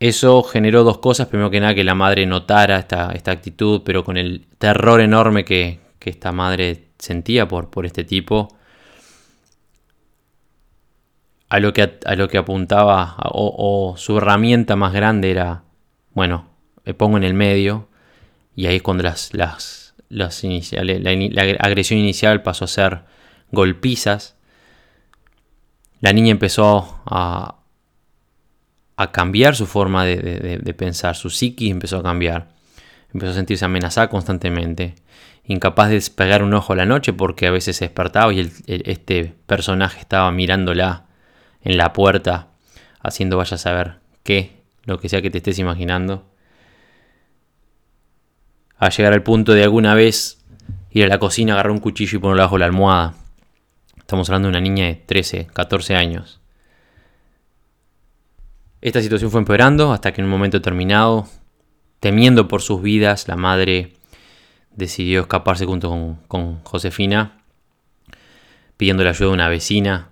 Eso 0.00 0.42
generó 0.42 0.84
dos 0.84 0.98
cosas. 0.98 1.28
Primero 1.28 1.50
que 1.50 1.60
nada, 1.60 1.74
que 1.74 1.84
la 1.84 1.94
madre 1.94 2.26
notara 2.26 2.78
esta, 2.78 3.12
esta 3.12 3.30
actitud, 3.30 3.82
pero 3.84 4.04
con 4.04 4.16
el 4.16 4.46
terror 4.58 5.00
enorme 5.00 5.44
que, 5.44 5.82
esta 6.04 6.32
madre 6.32 6.88
sentía 6.98 7.48
por, 7.48 7.70
por 7.70 7.86
este 7.86 8.04
tipo. 8.04 8.54
A 11.48 11.60
lo 11.60 11.72
que, 11.72 11.98
a 12.04 12.14
lo 12.14 12.28
que 12.28 12.36
apuntaba, 12.36 13.16
o, 13.32 13.94
su 13.96 14.18
herramienta 14.18 14.76
más 14.76 14.92
grande 14.92 15.30
era, 15.30 15.62
bueno, 16.12 16.50
me 16.84 16.92
pongo 16.92 17.16
en 17.16 17.24
el 17.24 17.32
medio, 17.32 17.88
y 18.54 18.66
ahí 18.66 18.80
cuando 18.80 19.02
las, 19.04 19.32
las, 19.32 19.94
las 20.10 20.44
la 20.44 21.42
agresión 21.60 22.00
inicial 22.00 22.42
pasó 22.42 22.66
a 22.66 22.68
ser 22.68 23.04
golpizas, 23.50 24.36
la 26.04 26.12
niña 26.12 26.32
empezó 26.32 27.00
a, 27.06 27.63
a 28.96 29.10
cambiar 29.10 29.56
su 29.56 29.66
forma 29.66 30.04
de, 30.04 30.74
pensar, 30.76 31.16
su 31.16 31.30
psiquis 31.30 31.70
empezó 31.70 31.98
a 31.98 32.02
cambiar, 32.02 32.48
empezó 33.12 33.32
a 33.32 33.34
sentirse 33.34 33.64
amenazada 33.64 34.08
constantemente, 34.08 34.94
incapaz 35.44 35.88
de 35.88 35.94
despegar 35.94 36.42
un 36.42 36.54
ojo 36.54 36.72
a 36.72 36.76
la 36.76 36.86
noche 36.86 37.12
porque 37.12 37.46
a 37.46 37.50
veces 37.50 37.76
se 37.76 37.86
despertaba 37.86 38.32
y 38.32 38.50
este 38.66 39.34
personaje 39.46 40.00
estaba 40.00 40.30
mirándola 40.30 41.06
en 41.62 41.76
la 41.76 41.92
puerta, 41.92 42.48
haciendo 43.00 43.36
vaya 43.36 43.56
a 43.56 43.58
saber 43.58 43.96
qué, 44.22 44.62
lo 44.84 44.98
que 44.98 45.08
sea 45.08 45.22
que 45.22 45.30
te 45.30 45.38
estés 45.38 45.58
imaginando. 45.58 46.26
A 48.78 48.90
llegar 48.90 49.12
al 49.12 49.22
punto 49.22 49.52
de 49.52 49.62
alguna 49.62 49.94
vez 49.94 50.44
ir 50.90 51.04
a 51.04 51.08
la 51.08 51.18
cocina, 51.18 51.54
agarrar 51.54 51.72
un 51.72 51.80
cuchillo 51.80 52.18
y 52.18 52.20
ponerlo 52.20 52.42
bajo 52.42 52.58
la 52.58 52.66
almohada. 52.66 53.14
Estamos 53.98 54.28
hablando 54.28 54.48
de 54.48 54.50
una 54.50 54.60
niña 54.60 54.86
de 54.86 54.94
13, 54.94 55.46
14 55.52 55.96
años. 55.96 56.40
Esta 58.84 59.00
situación 59.00 59.30
fue 59.30 59.40
empeorando 59.40 59.94
hasta 59.94 60.12
que 60.12 60.20
en 60.20 60.26
un 60.26 60.30
momento 60.30 60.58
determinado, 60.58 61.26
temiendo 62.00 62.48
por 62.48 62.60
sus 62.60 62.82
vidas, 62.82 63.28
la 63.28 63.34
madre 63.34 63.94
decidió 64.72 65.22
escaparse 65.22 65.64
junto 65.64 66.18
con, 66.28 66.62
Josefina, 66.64 67.38
pidiendo 68.76 69.02
la 69.02 69.08
ayuda 69.08 69.28
de 69.28 69.32
una 69.32 69.48
vecina. 69.48 70.10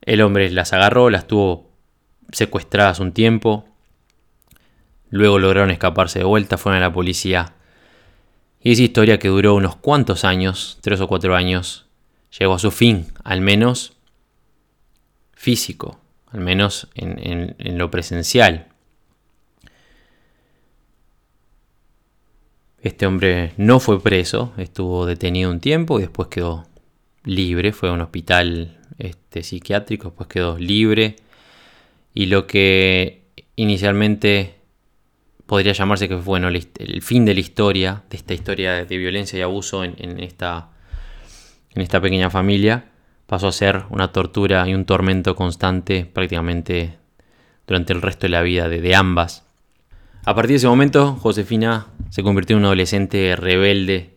El 0.00 0.22
hombre 0.22 0.50
las 0.50 0.72
agarró, 0.72 1.10
las 1.10 1.28
tuvo 1.28 1.70
secuestradas 2.32 2.98
un 2.98 3.12
tiempo. 3.12 3.68
Luego 5.10 5.38
lograron 5.38 5.70
escaparse 5.70 6.18
de 6.18 6.24
vuelta, 6.24 6.58
fueron 6.58 6.82
a 6.82 6.86
la 6.86 6.92
policía. 6.92 7.54
Y 8.60 8.72
esa 8.72 8.82
historia 8.82 9.20
que 9.20 9.28
duró 9.28 9.54
unos 9.54 9.76
cuantos 9.76 10.24
años, 10.24 10.78
tres 10.80 11.00
o 11.00 11.06
cuatro 11.06 11.36
años, 11.36 11.86
llegó 12.36 12.54
a 12.54 12.58
su 12.58 12.72
fin, 12.72 13.06
al 13.22 13.42
menos 13.42 13.96
físico, 15.40 15.99
al 16.32 16.40
menos 16.40 16.88
en, 16.94 17.56
lo 17.78 17.90
presencial. 17.90 18.68
Este 22.82 23.06
hombre 23.06 23.52
no 23.56 23.78
fue 23.78 24.02
preso, 24.02 24.52
estuvo 24.56 25.04
detenido 25.04 25.50
un 25.50 25.60
tiempo 25.60 25.98
y 25.98 26.02
después 26.02 26.28
quedó 26.28 26.66
libre, 27.24 27.72
fue 27.72 27.90
a 27.90 27.92
un 27.92 28.00
hospital 28.00 28.78
este, 28.98 29.42
psiquiátrico, 29.42 30.08
después 30.08 30.28
quedó 30.28 30.56
libre. 30.58 31.16
Y 32.14 32.26
lo 32.26 32.46
que 32.46 33.22
inicialmente 33.56 34.60
podría 35.46 35.72
llamarse 35.72 36.08
que 36.08 36.14
fue 36.14 36.24
bueno, 36.38 36.48
el, 36.48 37.02
fin 37.02 37.24
de 37.24 37.34
la 37.34 37.40
historia, 37.40 38.04
de 38.08 38.16
esta 38.16 38.34
historia 38.34 38.84
de 38.84 38.96
violencia 38.96 39.38
y 39.38 39.42
abuso 39.42 39.84
en, 39.84 40.20
esta, 40.20 40.70
en 41.74 41.82
esta 41.82 42.00
pequeña 42.00 42.30
familia, 42.30 42.89
pasó 43.30 43.46
a 43.46 43.52
ser 43.52 43.84
una 43.90 44.10
tortura 44.10 44.68
y 44.68 44.74
un 44.74 44.84
tormento 44.84 45.36
constante 45.36 46.04
prácticamente 46.04 46.98
durante 47.64 47.92
el 47.92 48.02
resto 48.02 48.22
de 48.26 48.30
la 48.30 48.42
vida 48.42 48.68
de, 48.68 48.94
ambas. 48.96 49.46
A 50.24 50.34
partir 50.34 50.54
de 50.54 50.56
ese 50.56 50.66
momento, 50.66 51.14
Josefina 51.14 51.86
se 52.08 52.24
convirtió 52.24 52.56
en 52.56 52.62
una 52.62 52.70
adolescente 52.70 53.36
rebelde, 53.36 54.16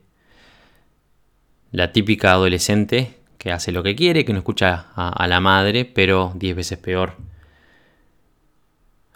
la 1.72 1.91
típica 1.91 2.32
adolescente 2.32 3.20
que 3.38 3.51
hace 3.51 3.72
lo 3.72 3.84
que 3.84 3.96
quiere, 3.96 4.25
que 4.25 4.34
no 4.34 4.39
escucha 4.39 4.88
a, 4.96 5.27
la 5.27 5.39
madre, 5.39 5.86
pero 5.86 6.32
diez 6.34 6.55
veces 6.55 6.79
peor, 6.79 7.17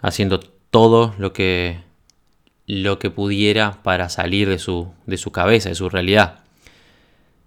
haciendo 0.00 0.38
todo 0.38 1.12
lo 1.18 1.32
que, 1.32 1.80
lo 2.68 3.00
que 3.00 3.10
pudiera 3.10 3.82
para 3.82 4.08
salir 4.10 4.48
de 4.48 4.60
su, 4.60 4.92
de 5.06 5.16
su 5.16 5.32
cabeza, 5.32 5.70
de 5.70 5.74
su 5.74 5.88
realidad. 5.88 6.44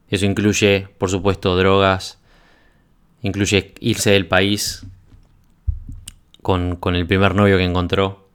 Eso 0.09 0.25
incluye, 0.25 0.89
por 0.97 1.09
supuesto, 1.09 1.55
drogas, 1.55 2.20
Incluye 3.21 3.73
irse 3.79 4.11
del 4.11 4.27
país 4.27 4.85
con, 6.41 6.79
el 6.95 7.07
primer 7.07 7.35
novio 7.35 7.57
que 7.57 7.63
encontró. 7.63 8.29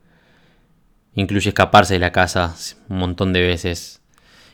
Incluye 1.15 1.49
escaparse 1.49 1.95
de 1.95 2.01
la 2.01 2.13
casa 2.13 2.55
un 2.89 2.99
montón 2.99 3.33
de 3.33 3.43
veces. 3.43 4.01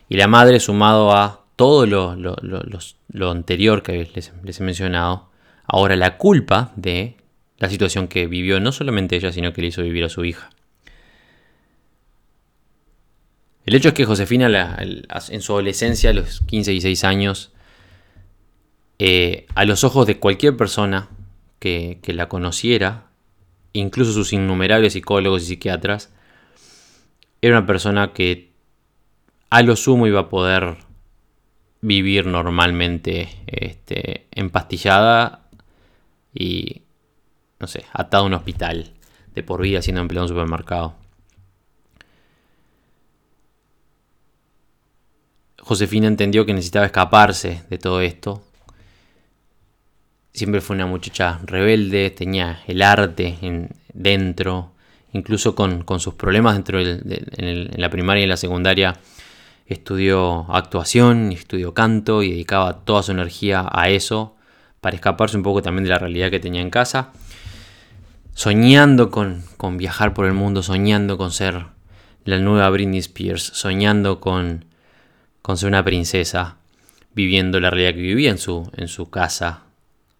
Y 0.09 0.17
la 0.17 0.29
madre, 0.29 0.61
sumado 0.61 1.15
a 1.15 1.45
todo 1.57 1.87
lo, 1.87 3.31
anterior 3.31 3.83
que 3.83 4.11
les, 4.15 4.33
les, 4.43 4.61
he 4.61 4.65
mencionado, 4.65 5.31
ahora 5.65 5.97
la 5.97 6.17
culpa 6.17 6.73
de 6.77 7.17
la 7.59 7.69
situación 7.69 8.09
que 8.09 8.27
vivió 8.27 8.59
no 8.61 8.73
solamente 8.73 9.17
ella, 9.17 9.33
sino 9.33 9.53
que 9.53 9.63
le 9.63 9.69
hizo 9.69 9.83
vivir 9.83 10.05
a 10.05 10.09
su 10.09 10.25
hija. 10.25 10.51
El 13.65 13.75
hecho 13.77 13.89
es 13.89 13.95
que 13.95 14.05
Josefina 14.05 14.77
en 14.81 15.41
su 15.41 15.53
adolescencia, 15.53 16.11
a 16.11 16.13
los 16.13 16.41
15 16.41 16.73
y 16.73 16.75
16 16.75 17.05
años, 17.05 17.52
eh, 19.05 19.49
a 19.57 19.65
los 19.65 19.83
ojos 19.83 20.07
de 20.07 20.21
cualquier 20.21 20.57
persona 20.57 21.09
que, 21.59 21.99
la 22.07 22.29
conociera, 22.29 23.09
incluso 23.73 24.13
sus 24.13 24.33
innumerables 24.33 24.93
psicólogos 24.93 25.43
y 25.43 25.47
psiquiatras, 25.47 26.13
era 27.41 27.59
una 27.59 27.67
persona 27.67 28.13
que 28.13 28.53
a 29.51 29.63
lo 29.63 29.75
sumo 29.75 30.07
iba 30.07 30.21
a 30.21 30.29
poder 30.29 30.77
vivir 31.81 32.27
normalmente 32.27 33.29
este, 33.49 34.29
empastillada 34.31 35.49
y, 36.33 36.83
no 37.59 37.67
sé, 37.67 37.85
atada 37.93 38.23
a 38.23 38.27
un 38.27 38.35
hospital 38.35 38.93
de 39.35 39.43
por 39.43 39.63
vida 39.63 39.83
siendo 39.83 40.01
empleado 40.01 40.27
en 40.27 40.31
un 40.31 40.37
supermercado. 40.37 40.95
Josefina 45.59 46.07
entendió 46.07 46.47
que 46.47 46.55
necesitaba 46.55 46.87
escaparse 46.87 47.65
de 47.69 47.79
todo 47.79 48.01
esto. 48.01 48.45
Siempre 50.33 50.61
fue 50.61 50.77
una 50.77 50.87
muchacha 50.87 51.41
rebelde, 51.45 52.11
tenía 52.11 52.61
el 52.67 52.83
arte 52.83 53.39
en, 53.43 53.71
dentro, 53.93 54.73
incluso 55.13 55.55
con, 55.55 55.85
sus 56.01 56.15
problemas 56.15 56.55
dentro 56.55 56.81
en, 56.81 57.71
la 57.77 57.91
primaria 57.91 58.21
y 58.21 58.25
en 58.25 58.31
la 58.31 58.37
secundaria. 58.37 58.97
Estudió 59.67 60.47
actuación, 60.53 61.33
estudió 61.33 61.75
canto 61.75 62.23
y 62.23 62.31
dedicaba 62.31 62.85
toda 62.85 63.03
su 63.03 63.13
energía 63.13 63.69
a 63.71 63.89
eso 63.89 64.37
para 64.81 64.97
escaparse 64.97 65.37
un 65.37 65.43
poco 65.43 65.63
también 65.63 65.85
de 65.85 65.91
la 65.91 65.99
realidad 65.99 66.31
que 66.31 66.41
tenía 66.41 66.61
en 66.61 66.71
casa. 66.71 67.13
Soñando 68.35 69.11
con, 69.11 69.43
con 69.57 69.77
viajar 69.77 70.15
por 70.15 70.27
el 70.27 70.33
mundo, 70.33 70.63
soñando 70.63 71.19
con 71.19 71.31
ser 71.31 71.67
la 72.25 72.39
nueva 72.39 72.71
Britney 72.71 72.99
Spears, 72.99 73.43
soñando 73.43 74.21
con 74.21 74.65
con 75.43 75.59
ser 75.59 75.69
una 75.69 75.85
princesa, 75.85 76.57
viviendo 77.15 77.61
la 77.61 77.71
realidad 77.71 77.95
que 77.95 78.01
vivía 78.01 78.37
su, 78.39 78.71
en 78.77 78.89
su 78.89 79.11
casa 79.11 79.65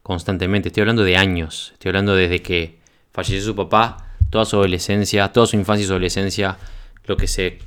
constantemente. 0.03 0.69
Estoy 0.69 0.83
hablando 0.83 1.05
de 1.05 1.17
años, 1.17 1.71
estoy 1.75 1.91
hablando 1.91 2.15
desde 2.15 2.43
que 2.43 2.79
falleció 3.13 3.43
su 3.43 3.57
papá, 3.57 4.15
toda 4.31 4.45
su 4.45 4.57
adolescencia, 4.57 5.33
toda 5.33 5.47
su 5.47 5.57
infancia 5.57 5.85
y 5.85 5.87
su 5.87 5.93
adolescencia, 5.93 6.59
lo 7.05 7.17
que 7.17 7.29
se 7.29 7.59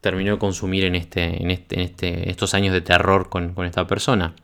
terminó 0.00 0.32
de 0.32 0.38
consumir 0.38 0.84
en, 0.84 0.94
este, 0.94 1.42
en, 1.42 1.50
este, 1.50 1.74
en 1.76 1.80
este, 1.80 2.30
estos 2.30 2.54
años 2.54 2.72
de 2.72 2.80
terror 2.80 3.28
con, 3.28 3.54
esta 3.64 3.86
persona. 3.86 4.34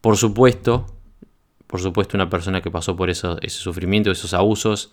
Por 0.00 0.16
supuesto, 0.16 0.86
por 1.66 1.80
supuesto, 1.80 2.16
una 2.16 2.30
persona 2.30 2.60
que 2.60 2.70
pasó 2.70 2.96
por 2.96 3.10
eso, 3.10 3.38
ese 3.42 3.58
sufrimiento, 3.58 4.10
esos 4.10 4.32
abusos, 4.32 4.92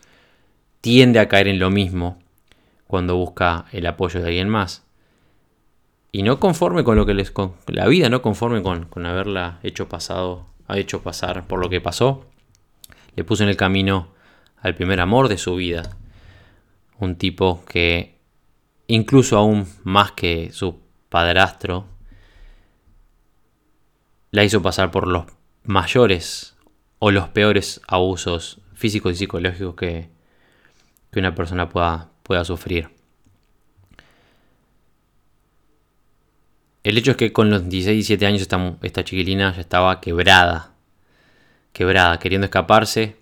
tiende 0.81 1.19
a 1.19 1.27
caer 1.27 1.47
en 1.47 1.59
lo 1.59 1.69
mismo 1.69 2.19
cuando 2.87 3.15
busca 3.15 3.65
el 3.71 3.85
apoyo 3.85 4.21
de 4.21 4.27
alguien 4.27 4.49
más. 4.49 4.84
Y 6.15 6.23
no 6.23 6.39
conforme 6.39 6.85
con 6.85 6.95
lo 6.95 7.05
que 7.05 7.13
les. 7.13 7.29
Con, 7.29 7.55
la 7.67 7.89
vida 7.89 8.07
no 8.07 8.21
conforme 8.21 8.63
con, 8.63 9.05
haberla 9.05 9.59
hecho 9.63 9.89
pasado. 9.89 10.45
Ha 10.65 10.77
hecho 10.77 11.01
pasar 11.01 11.45
por 11.45 11.59
lo 11.59 11.67
que 11.67 11.81
pasó. 11.81 12.25
Le 13.17 13.25
puso 13.25 13.43
en 13.43 13.49
el 13.49 13.57
camino 13.57 14.13
al 14.61 14.75
primer 14.75 15.01
amor 15.01 15.27
de 15.27 15.37
su 15.37 15.57
vida. 15.57 15.97
Un 16.99 17.17
tipo 17.17 17.65
que. 17.65 18.17
Incluso 18.87 19.37
aún 19.37 19.67
más 19.83 20.13
que 20.13 20.53
su 20.53 20.79
padrastro. 21.09 21.85
La 24.31 24.45
hizo 24.45 24.61
pasar 24.61 24.91
por 24.91 25.09
los 25.09 25.25
mayores 25.65 26.55
o 26.97 27.11
los 27.11 27.27
peores 27.27 27.81
abusos 27.89 28.61
físicos 28.73 29.11
y 29.11 29.15
psicológicos 29.17 29.75
que, 29.75 30.09
que 31.11 31.19
una 31.19 31.35
persona 31.35 31.67
pueda, 31.67 32.09
pueda 32.23 32.45
sufrir. 32.45 32.94
El 36.85 36.99
hecho 36.99 37.11
es 37.11 37.17
que 37.17 37.33
con 37.33 37.49
los 37.49 37.67
16, 37.67 37.95
17 37.95 38.27
años 38.27 38.41
esta, 38.83 39.03
chiquilina 39.03 39.55
ya 39.55 39.61
estaba 39.61 39.99
quebrada. 39.99 40.75
Quebrada, 41.73 42.19
queriendo 42.19 42.45
escaparse. 42.45 43.15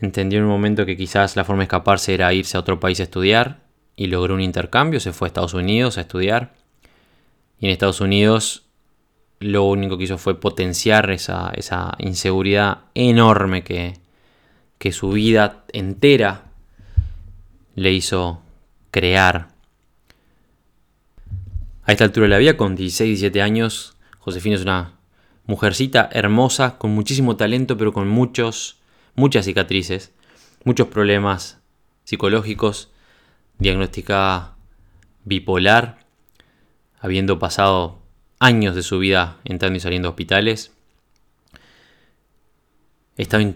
Entendió 0.00 0.38
en 0.38 0.44
un 0.44 0.50
momento 0.50 0.84
que 0.84 0.98
quizás 0.98 1.34
la 1.34 1.44
forma 1.44 1.60
de 1.60 1.64
escaparse 1.64 2.12
era 2.12 2.34
irse 2.34 2.58
a 2.58 2.60
otro 2.60 2.78
país 2.78 3.00
a 3.00 3.04
estudiar 3.04 3.60
y 3.96 4.08
logró 4.08 4.34
un 4.34 4.42
intercambio, 4.42 5.00
se 5.00 5.14
fue 5.14 5.24
a 5.24 5.28
Estados 5.28 5.54
Unidos 5.54 5.96
a 5.96 6.02
estudiar. 6.02 6.52
Y 7.58 7.66
en 7.66 7.72
Estados 7.72 8.02
Unidos 8.02 8.66
lo 9.38 9.64
único 9.64 9.96
que 9.96 10.04
hizo 10.04 10.18
fue 10.18 10.38
potenciar 10.38 11.10
esa, 11.10 11.52
esa 11.56 11.94
inseguridad 12.00 12.80
enorme 12.94 13.64
que, 13.64 13.94
que 14.76 14.92
su 14.92 15.08
vida 15.12 15.64
entera 15.72 16.42
le 17.76 17.92
hizo 17.92 18.42
crear 18.90 19.53
a 21.86 21.92
esta 21.92 22.04
altura 22.04 22.24
de 22.24 22.30
la 22.30 22.38
vida, 22.38 22.56
con 22.56 22.76
16, 22.76 23.08
17 23.20 23.42
años, 23.42 23.96
Josefina 24.18 24.56
es 24.56 24.62
una 24.62 24.92
mujercita 25.46 26.08
hermosa, 26.12 26.78
con 26.78 26.92
muchísimo 26.92 27.36
talento, 27.36 27.76
pero 27.76 27.92
con 27.92 28.08
muchos, 28.08 28.80
muchas 29.14 29.44
cicatrices, 29.44 30.12
muchos 30.64 30.88
problemas 30.88 31.60
psicológicos, 32.04 32.90
diagnosticada 33.58 34.56
bipolar, 35.24 35.98
habiendo 37.00 37.38
pasado 37.38 37.98
años 38.38 38.74
de 38.74 38.82
su 38.82 38.98
vida 38.98 39.38
entrando 39.44 39.76
y 39.76 39.80
saliendo 39.80 40.08
de 40.08 40.10
hospitales, 40.10 40.72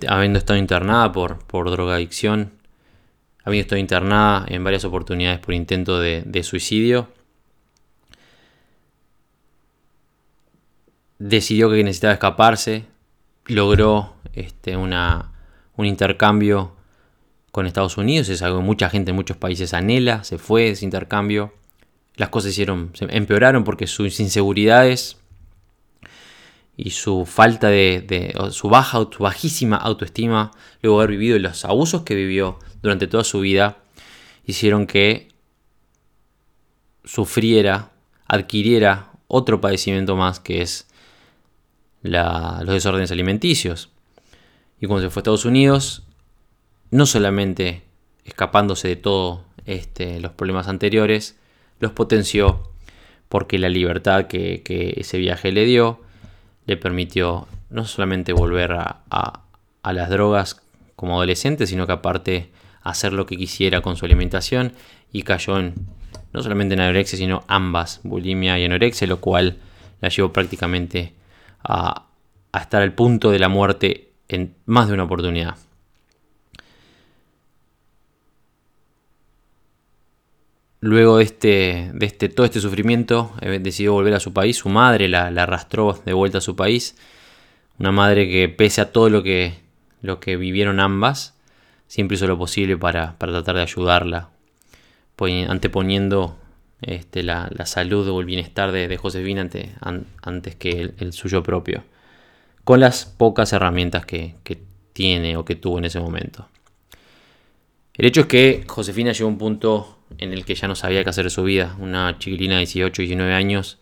habiendo 0.07 0.38
estado 0.38 0.59
internada 0.59 1.12
por, 1.12 1.38
por 1.47 1.71
drogadicción, 1.71 2.53
habiendo 3.43 3.62
estado 3.62 3.81
internada 3.81 4.45
en 4.49 4.64
varias 4.64 4.85
oportunidades 4.85 5.41
por 5.41 5.55
intento 5.55 5.99
de 5.99 6.43
suicidio 6.43 7.09
decidió 11.18 11.70
que 11.70 11.83
necesitaba 11.83 12.14
escaparse, 12.14 12.85
logró 13.46 14.14
este, 14.33 14.76
una, 14.76 15.33
un 15.76 15.87
intercambio 15.87 16.76
con 17.50 17.66
Estados 17.66 17.96
Unidos, 17.96 18.28
es 18.28 18.42
algo 18.42 18.59
que 18.59 18.64
mucha 18.64 18.90
gente 18.90 19.11
en 19.11 19.16
muchos 19.16 19.37
países 19.37 19.74
anhela, 19.74 20.22
se 20.24 20.38
fue 20.38 20.68
ese 20.68 20.85
intercambio, 20.85 21.54
las 22.14 22.28
cosas 22.28 22.50
hicieron, 22.50 22.92
empeoraron 23.00 23.64
porque 23.64 23.87
sus 23.87 24.20
inseguridades 24.20 25.16
y 26.76 26.90
su 26.90 27.26
falta 27.26 27.68
de, 27.68 28.35
su 28.50 28.68
baja, 28.68 28.98
su 29.11 29.22
bajísima 29.22 29.76
autoestima, 29.76 30.50
luego 30.83 30.98
de 30.98 31.04
haber 31.04 31.16
vivido 31.16 31.38
los 31.38 31.64
abusos 31.64 32.02
que 32.02 32.14
vivió 32.14 32.59
durante 32.83 33.07
toda 33.07 33.24
su 33.24 33.40
vida, 33.40 33.78
hicieron 34.44 34.87
que 34.87 35.28
sufriera, 37.04 37.90
adquiriera 38.26 39.12
otro 39.26 39.61
padecimiento 39.61 40.16
más 40.16 40.40
que 40.40 40.62
es 40.62 40.88
los 42.09 42.66
desórdenes 42.66 43.11
alimenticios. 43.11 43.90
Y 44.81 44.87
cuando 44.87 45.07
se 45.07 45.11
fue 45.11 45.21
a 45.21 45.23
Estados 45.23 45.44
Unidos, 45.44 46.03
no 46.90 47.07
solamente 47.07 47.83
escapándose 48.25 48.88
de 48.88 48.97
todos 48.97 49.40
este, 49.66 50.21
los 50.21 50.33
problemas 50.33 50.68
anteriores, 50.68 51.37
los 51.81 51.92
potenció 51.92 52.71
porque 53.29 53.59
la 53.59 53.68
libertad 53.68 54.27
que, 54.27 54.62
ese 54.97 55.18
viaje 55.18 55.53
le 55.53 55.64
dio 55.64 56.01
le 56.66 56.77
permitió 56.77 57.47
no 57.71 57.85
solamente 57.85 58.33
volver 58.33 58.73
a, 58.73 59.42
las 59.85 60.11
drogas 60.11 60.61
como 60.97 61.14
adolescente, 61.14 61.66
sino 61.66 61.87
que 61.87 61.92
aparte 61.92 62.51
hacer 62.83 63.12
lo 63.14 63.25
que 63.25 63.37
quisiera 63.37 63.81
con 63.81 63.97
su 63.97 64.05
alimentación 64.05 64.73
y 65.12 65.23
cayó 65.23 65.59
en 65.59 65.75
no 66.33 66.42
solamente 66.42 66.75
en 66.75 66.81
anorexia, 66.81 67.18
sino 67.18 67.42
ambas, 67.49 68.01
bulimia 68.03 68.59
y 68.59 68.64
anorexia, 68.64 69.07
lo 69.07 69.18
cual 69.21 69.57
la 70.03 70.11
llevó 70.11 70.33
prácticamente 70.33 71.14
a, 71.64 72.07
estar 72.61 72.83
al 72.83 72.92
punto 72.92 73.31
de 73.31 73.38
la 73.38 73.49
muerte 73.49 74.12
en 74.29 74.55
más 74.66 74.88
de 74.88 74.94
una 74.94 75.05
oportunidad. 75.05 75.57
Luego 80.81 81.18
de, 81.18 81.25
este, 81.25 81.90
de 81.92 82.07
este, 82.07 82.29
todo 82.29 82.47
este 82.47 82.61
sufrimiento, 82.61 83.33
eh, 83.40 83.59
decidió 83.61 83.92
volver 83.92 84.14
a 84.14 84.21
su 84.21 84.33
país. 84.33 84.57
Su 84.59 84.68
madre 84.68 85.09
la, 85.09 85.27
arrastró 85.27 86.01
de 86.05 86.12
vuelta 86.12 86.38
a 86.38 86.40
su 86.40 86.57
país. 86.57 86.97
Una 87.79 87.92
madre 87.92 88.29
que, 88.29 88.49
pese 88.49 88.81
a 88.81 88.92
todo 88.92 89.09
lo 89.11 89.23
que, 89.23 89.55
lo 90.03 90.21
que 90.21 90.37
vivieron 90.37 90.81
ambas, 90.81 91.35
siempre 91.88 92.16
hizo 92.16 92.27
lo 92.27 92.38
posible 92.38 92.77
para, 92.77 93.16
tratar 93.18 93.57
de 93.57 93.62
ayudarla, 93.62 94.31
anteponiendo 95.49 96.37
este, 96.81 97.23
la, 97.23 97.51
salud 97.64 98.09
o 98.09 98.21
el 98.21 98.27
bienestar 98.27 98.73
de, 98.73 98.97
Josefina 98.97 99.49
antes 100.23 100.57
que 100.57 100.93
el, 100.97 101.12
suyo 101.12 101.43
propio, 101.43 101.85
con 102.64 102.81
las 102.81 103.05
pocas 103.05 103.53
herramientas 103.53 104.07
que, 104.07 104.37
tiene 104.93 105.37
o 105.37 105.45
que 105.45 105.55
tuvo 105.55 105.79
en 105.79 105.85
ese 105.85 106.01
momento. 106.01 106.49
El 107.95 108.07
hecho 108.07 108.23
es 108.23 108.27
que 108.27 108.64
Josefina 108.67 109.12
llegó 109.12 109.29
a 109.29 109.33
un 109.33 109.38
punto 109.38 109.99
en 110.19 110.33
el 110.33 110.45
que 110.45 110.57
ya 110.57 110.67
no 110.67 110.75
sabía 110.75 111.05
qué 111.05 111.11
hacer 111.11 111.25
de 111.25 111.31
su 111.31 111.45
vida, 111.45 111.77
una 111.79 112.19
chiquilina 112.19 112.55
de 112.55 112.61
18, 112.61 113.03
19 113.03 113.33
años, 113.33 113.79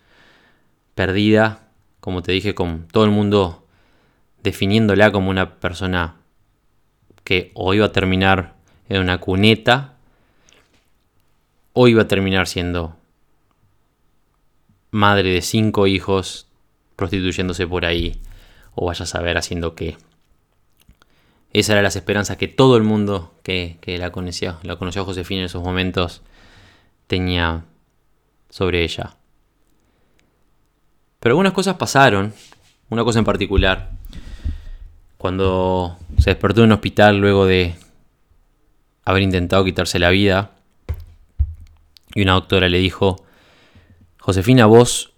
perdida, 0.95 1.69
como 2.01 2.23
te 2.23 2.33
dije, 2.33 2.55
con 2.55 2.87
todo 2.89 3.05
el 3.05 3.13
mundo 3.13 3.67
definiéndola 4.43 5.11
como 5.11 5.31
una 5.31 5.59
persona 5.59 6.17
que 7.25 7.51
o 7.55 7.73
iba 7.73 7.87
a 7.87 7.93
terminar 7.93 8.57
en 8.89 9.01
una 9.01 9.19
cuneta 9.19 9.96
o 11.79 11.89
iba 11.89 12.03
a 12.03 12.09
terminar 12.09 12.49
siendo 12.49 12.97
madre 14.91 15.31
de 15.31 15.43
cinco 15.43 15.87
hijos, 15.87 16.49
prostituyéndose 16.97 17.67
por 17.67 17.85
ahí, 17.85 18.19
o 18.75 18.87
vaya 18.87 19.03
a 19.03 19.07
saber 19.07 19.37
haciendo 19.37 19.75
qué. 19.75 19.99
Esas 21.53 21.73
eran 21.73 21.85
las 21.85 21.95
esperanzas 21.95 22.39
que 22.39 22.49
todo 22.49 22.79
el 22.79 22.83
mundo 22.83 23.35
que, 23.43 23.79
la 23.99 24.11
conocía, 24.11 24.59
conoció 24.79 25.03
a 25.03 25.05
Josefina 25.05 25.41
en 25.41 25.47
esos 25.47 25.63
momentos, 25.63 26.23
tenía 27.09 27.65
sobre 28.49 28.83
ella. 28.83 29.15
Pero 31.21 31.35
algunas 31.35 31.53
cosas 31.53 31.75
pasaron, 31.77 32.33
una 32.89 33.05
cosa 33.05 33.19
en 33.19 33.27
particular. 33.27 33.91
Cuando 35.19 35.99
se 36.17 36.31
despertó 36.31 36.63
en 36.63 36.69
un 36.69 36.73
hospital 36.73 37.19
luego 37.19 37.45
de 37.45 37.75
haber 39.05 39.21
intentado 39.21 39.63
quitarse 39.63 39.99
la 39.99 40.09
vida, 40.09 40.56
y 42.17 42.23
una 42.23 42.33
doctora 42.33 42.69
le 42.71 42.79
dijo, 42.79 43.23
Josefina, 44.19 44.65
vos 44.65 45.13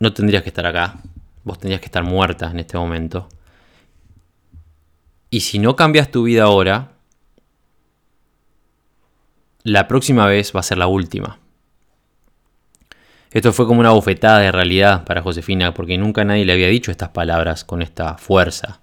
no 0.00 0.12
tendrías 0.12 0.42
que 0.42 0.48
estar 0.48 0.66
acá, 0.66 0.96
vos 1.44 1.60
tendrías 1.60 1.80
que 1.80 1.86
estar 1.86 2.02
muerta 2.02 2.50
en 2.50 2.58
este 2.58 2.76
momento. 2.76 3.28
Y 5.30 5.40
si 5.40 5.60
no 5.60 5.76
cambias 5.76 6.10
tu 6.10 6.24
vida 6.24 6.42
ahora, 6.42 6.94
la 9.62 9.86
próxima 9.86 10.26
vez 10.26 10.52
va 10.54 10.60
a 10.60 10.64
ser 10.64 10.78
la 10.78 10.88
última. 10.88 11.38
Esto 13.30 13.52
fue 13.52 13.68
como 13.68 13.78
una 13.78 13.90
bofetada 13.90 14.40
de 14.40 14.50
realidad 14.50 15.04
para 15.04 15.22
Josefina, 15.22 15.72
porque 15.72 15.96
nunca 15.96 16.24
nadie 16.24 16.44
le 16.44 16.54
había 16.54 16.66
dicho 16.66 16.90
estas 16.90 17.10
palabras 17.10 17.64
con 17.64 17.82
esta 17.82 18.18
fuerza. 18.18 18.80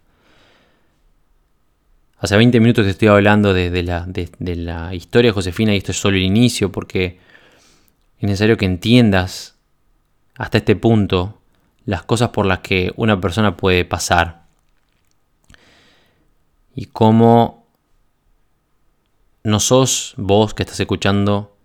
Hace 2.19 2.37
20 2.37 2.57
minutos 2.61 2.85
te 2.85 2.91
estoy 2.91 3.09
hablando 3.09 3.53
de, 3.53 3.83
la, 3.83 4.05
de, 4.05 4.55
la, 4.55 4.95
historia 4.95 5.31
de 5.31 5.33
Josefina 5.33 5.73
y 5.73 5.77
esto 5.77 5.91
es 5.91 5.99
solo 5.99 6.15
el 6.15 6.23
inicio, 6.23 6.71
porque 6.71 7.27
es 8.19 8.23
necesario 8.23 8.57
que 8.57 8.65
entiendas 8.65 9.55
hasta 10.35 10.57
este 10.57 10.75
punto 10.75 11.39
las 11.85 12.03
cosas 12.03 12.29
por 12.29 12.45
las 12.45 12.59
que 12.59 12.91
una 12.97 13.19
persona 13.19 13.57
puede 13.57 13.85
pasar. 13.85 14.43
Y 16.75 16.85
cómo 16.85 17.65
no 19.43 19.59
sos 19.59 20.13
vos 20.17 20.53
que 20.53 20.63
estás 20.63 20.79
escuchando 20.79 21.55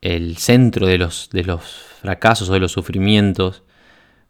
el 0.00 0.36
centro 0.36 0.86
de 0.86 0.98
los, 0.98 1.30
de 1.32 1.44
los 1.44 1.64
fracasos 2.00 2.50
o 2.50 2.52
de 2.52 2.60
los 2.60 2.72
sufrimientos, 2.72 3.62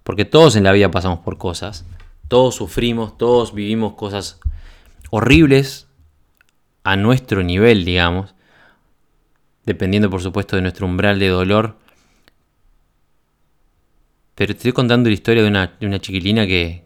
porque 0.04 0.24
todos 0.24 0.54
en 0.54 0.64
la 0.64 0.72
vida 0.72 0.90
pasamos 0.90 1.20
por 1.20 1.38
cosas, 1.38 1.84
todos 2.28 2.54
sufrimos, 2.54 3.18
todos 3.18 3.54
vivimos 3.54 3.94
cosas 3.94 4.38
horribles 5.10 5.88
a 6.84 6.96
nuestro 6.96 7.42
nivel, 7.42 7.84
digamos, 7.84 8.35
dependiendo 9.66 10.08
por 10.08 10.22
supuesto 10.22 10.56
de 10.56 10.62
nuestro 10.62 10.86
umbral 10.86 11.18
de 11.18 11.28
dolor. 11.28 11.76
Pero 14.34 14.54
te 14.54 14.58
estoy 14.58 14.72
contando 14.72 15.10
la 15.10 15.14
historia 15.14 15.42
de 15.42 15.48
una, 15.48 15.76
de 15.78 15.86
una 15.86 15.98
chiquilina 15.98 16.46
que, 16.46 16.84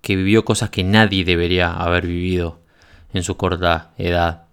que 0.00 0.16
vivió 0.16 0.44
cosas 0.44 0.70
que 0.70 0.84
nadie 0.84 1.24
debería 1.24 1.72
haber 1.72 2.06
vivido 2.06 2.60
en 3.12 3.22
su 3.22 3.36
corta 3.36 3.92
edad. 3.96 4.44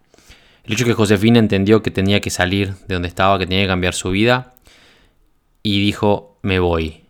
El 0.63 0.73
hecho 0.73 0.85
que 0.85 0.93
Josefina 0.93 1.39
entendió 1.39 1.81
que 1.81 1.91
tenía 1.91 2.19
que 2.19 2.29
salir 2.29 2.75
de 2.87 2.93
donde 2.93 3.07
estaba, 3.07 3.39
que 3.39 3.47
tenía 3.47 3.63
que 3.63 3.69
cambiar 3.69 3.93
su 3.95 4.11
vida 4.11 4.53
y 5.63 5.81
dijo, 5.81 6.39
me 6.43 6.59
voy. 6.59 7.03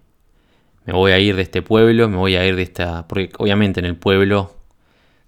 Me 0.86 0.94
voy 0.94 1.12
a 1.12 1.20
ir 1.20 1.36
de 1.36 1.42
este 1.42 1.62
pueblo, 1.62 2.08
me 2.08 2.18
voy 2.18 2.36
a 2.36 2.48
ir 2.48 2.56
de 2.56 2.64
esta... 2.64 3.08
Porque 3.08 3.32
obviamente 3.38 3.80
en 3.80 3.86
el 3.86 3.96
pueblo 3.96 4.56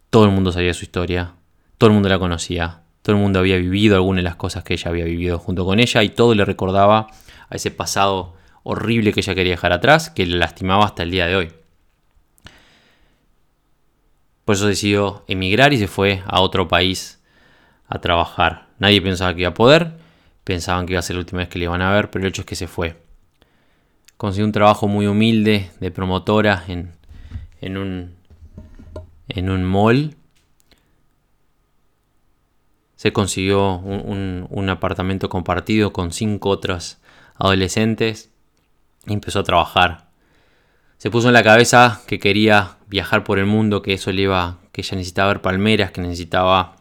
todo 0.09 0.25
el 0.25 0.31
mundo 0.31 0.51
sabía 0.51 0.73
su 0.73 0.85
historia, 0.85 1.35
todo 1.77 1.89
el 1.89 1.93
mundo 1.93 2.09
la 2.09 2.19
conocía, 2.19 2.80
todo 3.01 3.15
el 3.15 3.21
mundo 3.21 3.39
había 3.39 3.57
vivido 3.57 3.95
algunas 3.95 4.19
de 4.19 4.29
las 4.29 4.35
cosas 4.35 4.63
que 4.63 4.73
ella 4.73 4.89
había 4.89 5.05
vivido 5.05 5.39
junto 5.39 5.65
con 5.65 5.79
ella 5.79 6.03
y 6.03 6.09
todo 6.09 6.35
le 6.35 6.45
recordaba 6.45 7.07
a 7.49 7.55
ese 7.55 7.71
pasado 7.71 8.35
horrible 8.63 9.11
que 9.11 9.21
ella 9.21 9.35
quería 9.35 9.53
dejar 9.53 9.73
atrás, 9.73 10.09
que 10.09 10.25
le 10.25 10.37
lastimaba 10.37 10.85
hasta 10.85 11.03
el 11.03 11.11
día 11.11 11.25
de 11.27 11.35
hoy. 11.35 11.51
Por 14.45 14.55
eso 14.55 14.67
decidió 14.67 15.23
emigrar 15.27 15.73
y 15.73 15.77
se 15.77 15.87
fue 15.87 16.23
a 16.25 16.41
otro 16.41 16.67
país 16.67 17.21
a 17.87 17.99
trabajar. 17.99 18.67
Nadie 18.79 19.01
pensaba 19.01 19.33
que 19.33 19.41
iba 19.41 19.49
a 19.49 19.53
poder, 19.53 19.93
pensaban 20.43 20.85
que 20.85 20.93
iba 20.93 20.99
a 20.99 21.03
ser 21.03 21.15
la 21.15 21.21
última 21.21 21.39
vez 21.39 21.49
que 21.49 21.59
le 21.59 21.65
iban 21.65 21.81
a 21.81 21.91
ver, 21.91 22.09
pero 22.09 22.23
el 22.23 22.29
hecho 22.29 22.41
es 22.41 22.45
que 22.47 22.55
se 22.55 22.67
fue. 22.67 23.01
Consiguió 24.17 24.45
un 24.45 24.51
trabajo 24.51 24.87
muy 24.87 25.07
humilde 25.07 25.71
de 25.79 25.91
promotora 25.91 26.63
en, 26.67 26.91
en, 27.61 27.77
un, 27.77 28.15
en 29.27 29.49
un 29.49 29.63
mall. 29.63 30.15
Se 33.01 33.11
consiguió 33.11 33.77
un, 33.77 34.69
apartamento 34.69 35.27
compartido 35.27 35.91
con 35.91 36.11
cinco 36.11 36.49
otros 36.49 36.99
adolescentes 37.33 38.29
y 39.07 39.13
empezó 39.13 39.39
a 39.39 39.43
trabajar. 39.43 40.11
Se 40.99 41.09
puso 41.09 41.27
en 41.27 41.33
la 41.33 41.41
cabeza 41.41 42.03
que 42.05 42.19
quería 42.19 42.77
viajar 42.85 43.23
por 43.23 43.39
el 43.39 43.47
mundo, 43.47 43.81
que 43.81 43.93
eso 43.93 44.11
le 44.11 44.21
iba, 44.21 44.59
que 44.71 44.81
ella 44.81 44.97
necesitaba 44.97 45.33
ver 45.33 45.41
palmeras, 45.41 45.89
que 45.89 46.01
necesitaba 46.01 46.75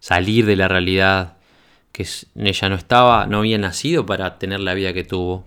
salir 0.00 0.44
de 0.44 0.56
la 0.56 0.66
realidad 0.66 1.36
que 1.92 2.04
ella 2.34 2.68
no 2.68 2.74
estaba, 2.74 3.28
no 3.28 3.38
había 3.38 3.58
nacido 3.58 4.06
para 4.06 4.40
tener 4.40 4.58
la 4.58 4.74
vida 4.74 4.92
que 4.92 5.04
tuvo. 5.04 5.46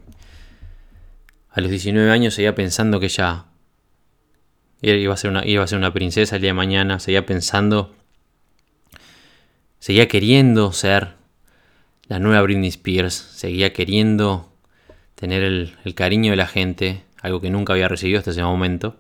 A 1.50 1.60
los 1.60 1.70
19 1.70 2.10
años 2.10 2.34
seguía 2.34 2.56
pensando 2.56 3.02
que 3.02 3.08
ella 3.08 3.44
iba 4.82 4.96
iba 5.44 5.64
a 5.64 5.68
ser 5.68 5.78
una 5.80 5.94
princesa 5.94 6.38
el 6.38 6.42
día 6.42 6.52
de 6.52 6.54
mañana, 6.54 7.02
seguía 7.02 7.26
pensando, 7.26 7.94
seguía 9.86 10.08
queriendo 10.08 10.71
ser 10.71 11.10
la 12.08 12.17
nueva 12.17 12.41
Britney 12.41 12.69
Spears, 12.69 13.13
seguía 13.13 13.71
queriendo 13.71 14.50
tener 15.13 15.43
el, 15.43 15.76
cariño 15.93 16.32
de 16.32 16.38
la 16.38 16.48
gente, 16.48 17.04
algo 17.21 17.39
que 17.39 17.52
nunca 17.52 17.74
había 17.74 17.88
recibido 17.88 18.17
hasta 18.17 18.32
ese 18.32 18.41
momento 18.41 18.95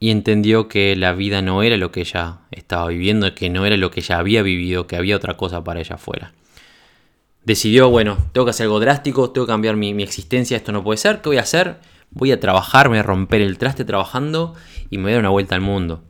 y 0.00 0.10
entendió 0.10 0.66
que 0.66 0.96
la 0.96 1.12
vida 1.12 1.42
no 1.42 1.62
era 1.62 1.76
lo 1.76 1.92
que 1.92 2.00
ella 2.00 2.38
estaba 2.50 2.88
viviendo, 2.88 3.32
que 3.36 3.50
no 3.50 3.64
era 3.66 3.76
lo 3.76 3.92
que 3.92 4.00
ella 4.00 4.18
había 4.18 4.42
vivido, 4.42 4.88
que 4.88 4.96
había 4.96 5.14
otra 5.14 5.36
cosa 5.36 5.62
para 5.62 5.78
ella 5.78 5.94
afuera. 5.94 6.32
Decidió, 7.44 7.88
bueno, 7.88 8.18
tengo 8.32 8.46
que 8.46 8.50
hacer 8.50 8.64
algo 8.64 8.80
drástico, 8.80 9.30
tengo 9.30 9.46
que 9.46 9.52
cambiar 9.52 9.76
mi, 9.76 10.02
existencia, 10.02 10.56
esto 10.56 10.72
no 10.72 10.82
puede 10.82 10.96
ser, 10.96 11.20
¿qué 11.20 11.28
voy 11.28 11.38
a 11.38 11.42
hacer? 11.42 11.76
Voy 12.10 12.32
a 12.32 12.40
trabajar, 12.40 12.88
voy 12.88 12.98
a 12.98 13.04
romper 13.04 13.42
el 13.42 13.58
traste 13.58 13.84
trabajando 13.84 14.56
y 14.90 14.98
me 14.98 15.04
voy 15.04 15.12
a 15.12 15.14
dar 15.14 15.20
una 15.20 15.30
vuelta 15.30 15.54
al 15.54 15.60
mundo. 15.60 16.02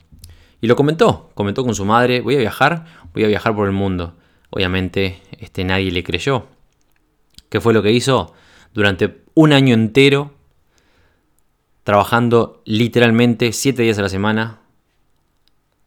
Y 0.60 0.66
lo 0.66 0.76
comentó, 0.76 1.30
comentó 1.34 1.64
con 1.64 1.74
su 1.74 1.84
madre, 1.84 2.20
voy 2.20 2.36
a 2.36 2.40
viajar, 2.40 2.86
voy 3.12 3.24
a 3.24 3.28
viajar 3.28 3.54
por 3.54 3.66
el 3.66 3.72
mundo. 3.72 4.14
Obviamente 4.50 5.20
este, 5.38 5.64
nadie 5.64 5.90
le 5.90 6.02
creyó. 6.02 6.46
¿Qué 7.48 7.60
fue 7.60 7.74
lo 7.74 7.82
que 7.82 7.92
hizo? 7.92 8.32
Durante 8.72 9.22
un 9.34 9.52
año 9.52 9.74
entero 9.74 10.36
trabajando 11.86 12.62
literalmente 12.64 13.52
7 13.52 13.80
días 13.80 13.96
a 13.98 14.02
la 14.02 14.08
semana, 14.08 14.58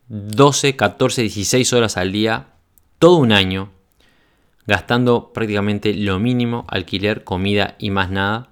12, 0.08 0.77
14, 0.77 1.23
16 1.23 1.73
horas 1.73 1.97
al 1.97 2.13
día, 2.13 2.53
todo 2.99 3.17
un 3.17 3.34
año, 3.34 3.71
gastando 4.65 5.34
prácticamente 5.34 5.93
lo 5.93 6.17
mínimo, 6.17 6.65
alquiler, 6.69 7.25
comida 7.25 7.75
y 7.79 7.89
más 7.89 8.10
nada, 8.12 8.47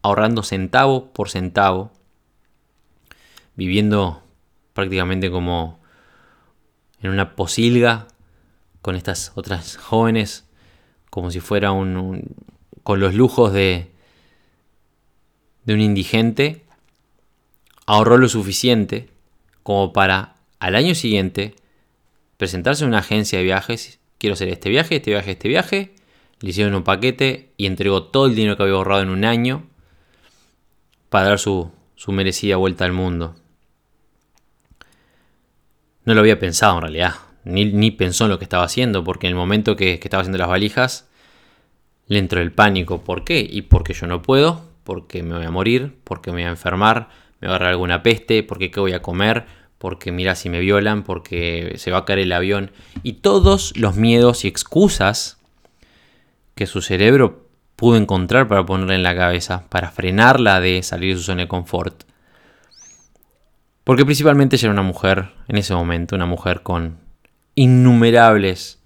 ahorrando 0.00 0.42
centavo 0.42 1.12
por 1.12 1.28
centavo, 1.28 1.92
viviendo 3.56 4.22
prácticamente 4.76 5.30
como 5.30 5.80
en 7.00 7.10
una 7.10 7.34
posilga 7.34 8.06
con 8.82 8.94
estas 8.94 9.32
otras 9.34 9.76
jóvenes, 9.76 10.46
como 11.10 11.32
si 11.32 11.40
fuera 11.40 11.72
un, 11.72 12.36
con 12.84 13.00
los 13.00 13.14
lujos 13.14 13.52
de, 13.52 13.90
de 15.64 15.74
un 15.74 15.80
indigente 15.80 16.64
ahorró 17.86 18.18
lo 18.18 18.28
suficiente 18.28 19.08
como 19.62 19.92
para 19.92 20.36
al 20.58 20.74
año 20.76 20.94
siguiente 20.94 21.54
presentarse 22.36 22.84
en 22.84 22.88
una 22.88 22.98
agencia 22.98 23.38
de 23.38 23.44
viajes. 23.44 23.98
Quiero 24.18 24.34
hacer 24.34 24.48
este 24.48 24.68
viaje, 24.68 24.96
este 24.96 25.10
viaje, 25.10 25.30
este 25.32 25.48
viaje. 25.48 25.94
Le 26.40 26.50
hicieron 26.50 26.74
un 26.74 26.84
paquete 26.84 27.52
y 27.56 27.66
entregó 27.66 28.04
todo 28.04 28.26
el 28.26 28.34
dinero 28.34 28.56
que 28.56 28.64
había 28.64 28.74
ahorrado 28.74 29.02
en 29.02 29.08
un 29.08 29.24
año 29.24 29.64
para 31.08 31.28
dar 31.28 31.38
su, 31.38 31.72
merecida 32.08 32.56
vuelta 32.56 32.84
al 32.84 32.92
mundo. 32.92 33.36
No 36.06 36.14
lo 36.14 36.20
había 36.20 36.38
pensado 36.38 36.76
en 36.76 36.82
realidad, 36.82 37.14
ni, 37.44 37.90
pensó 37.90 38.24
en 38.24 38.30
lo 38.30 38.38
que 38.38 38.44
estaba 38.44 38.64
haciendo, 38.64 39.04
porque 39.04 39.26
en 39.26 39.32
el 39.32 39.36
momento 39.36 39.76
que, 39.76 39.94
estaba 39.94 40.22
haciendo 40.22 40.38
las 40.38 40.48
valijas, 40.48 41.08
le 42.06 42.18
entró 42.18 42.40
el 42.40 42.52
pánico. 42.52 43.02
¿Por 43.02 43.24
qué? 43.24 43.40
Y 43.40 43.62
porque 43.62 43.92
yo 43.92 44.06
no 44.06 44.22
puedo, 44.22 44.62
porque 44.84 45.22
me 45.22 45.36
voy 45.36 45.44
a 45.44 45.50
morir, 45.50 45.96
porque 46.04 46.30
me 46.30 46.36
voy 46.36 46.44
a 46.44 46.50
enfermar, 46.50 47.08
me 47.40 47.48
va 47.48 47.54
a 47.54 47.56
agarrar 47.56 47.72
alguna 47.72 48.02
peste, 48.04 48.44
porque 48.44 48.70
qué 48.70 48.80
voy 48.80 48.92
a 48.92 49.02
comer, 49.02 49.46
porque 49.78 50.12
mira 50.12 50.36
si 50.36 50.48
me 50.48 50.60
violan, 50.60 51.02
porque 51.02 51.74
se 51.76 51.90
va 51.90 51.98
a 51.98 52.04
caer 52.04 52.20
el 52.20 52.32
avión. 52.32 52.70
Y 53.02 53.14
todos 53.14 53.76
los 53.76 53.96
miedos 53.96 54.44
y 54.44 54.48
excusas 54.48 55.38
que 56.54 56.66
su 56.66 56.82
cerebro 56.82 57.48
pudo 57.74 57.96
encontrar 57.96 58.48
para 58.48 58.64
ponerla 58.64 58.94
en 58.94 59.02
la 59.02 59.14
cabeza, 59.14 59.68
para 59.68 59.90
frenarla 59.90 60.60
de 60.60 60.82
salir 60.82 61.14
de 61.14 61.20
su 61.20 61.26
zona 61.26 61.42
de 61.42 61.48
confort. 61.48 62.04
Porque 63.86 64.04
principalmente 64.04 64.56
ella 64.56 64.66
era 64.66 64.72
una 64.72 64.82
mujer, 64.82 65.30
en 65.46 65.58
ese 65.58 65.72
momento, 65.72 66.16
una 66.16 66.26
mujer 66.26 66.64
con 66.64 66.98
innumerables 67.54 68.82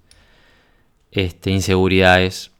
este, 1.09 1.49
inseguridades, 1.49 2.51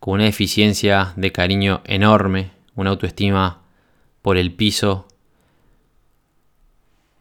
con 0.00 0.14
una 0.14 0.24
deficiencia 0.24 1.12
de 1.14 1.30
cariño 1.30 1.80
enorme, 1.84 2.50
una 2.74 2.90
autoestima 2.90 3.62
por 4.20 4.36
el 4.36 4.52
piso, 4.52 5.06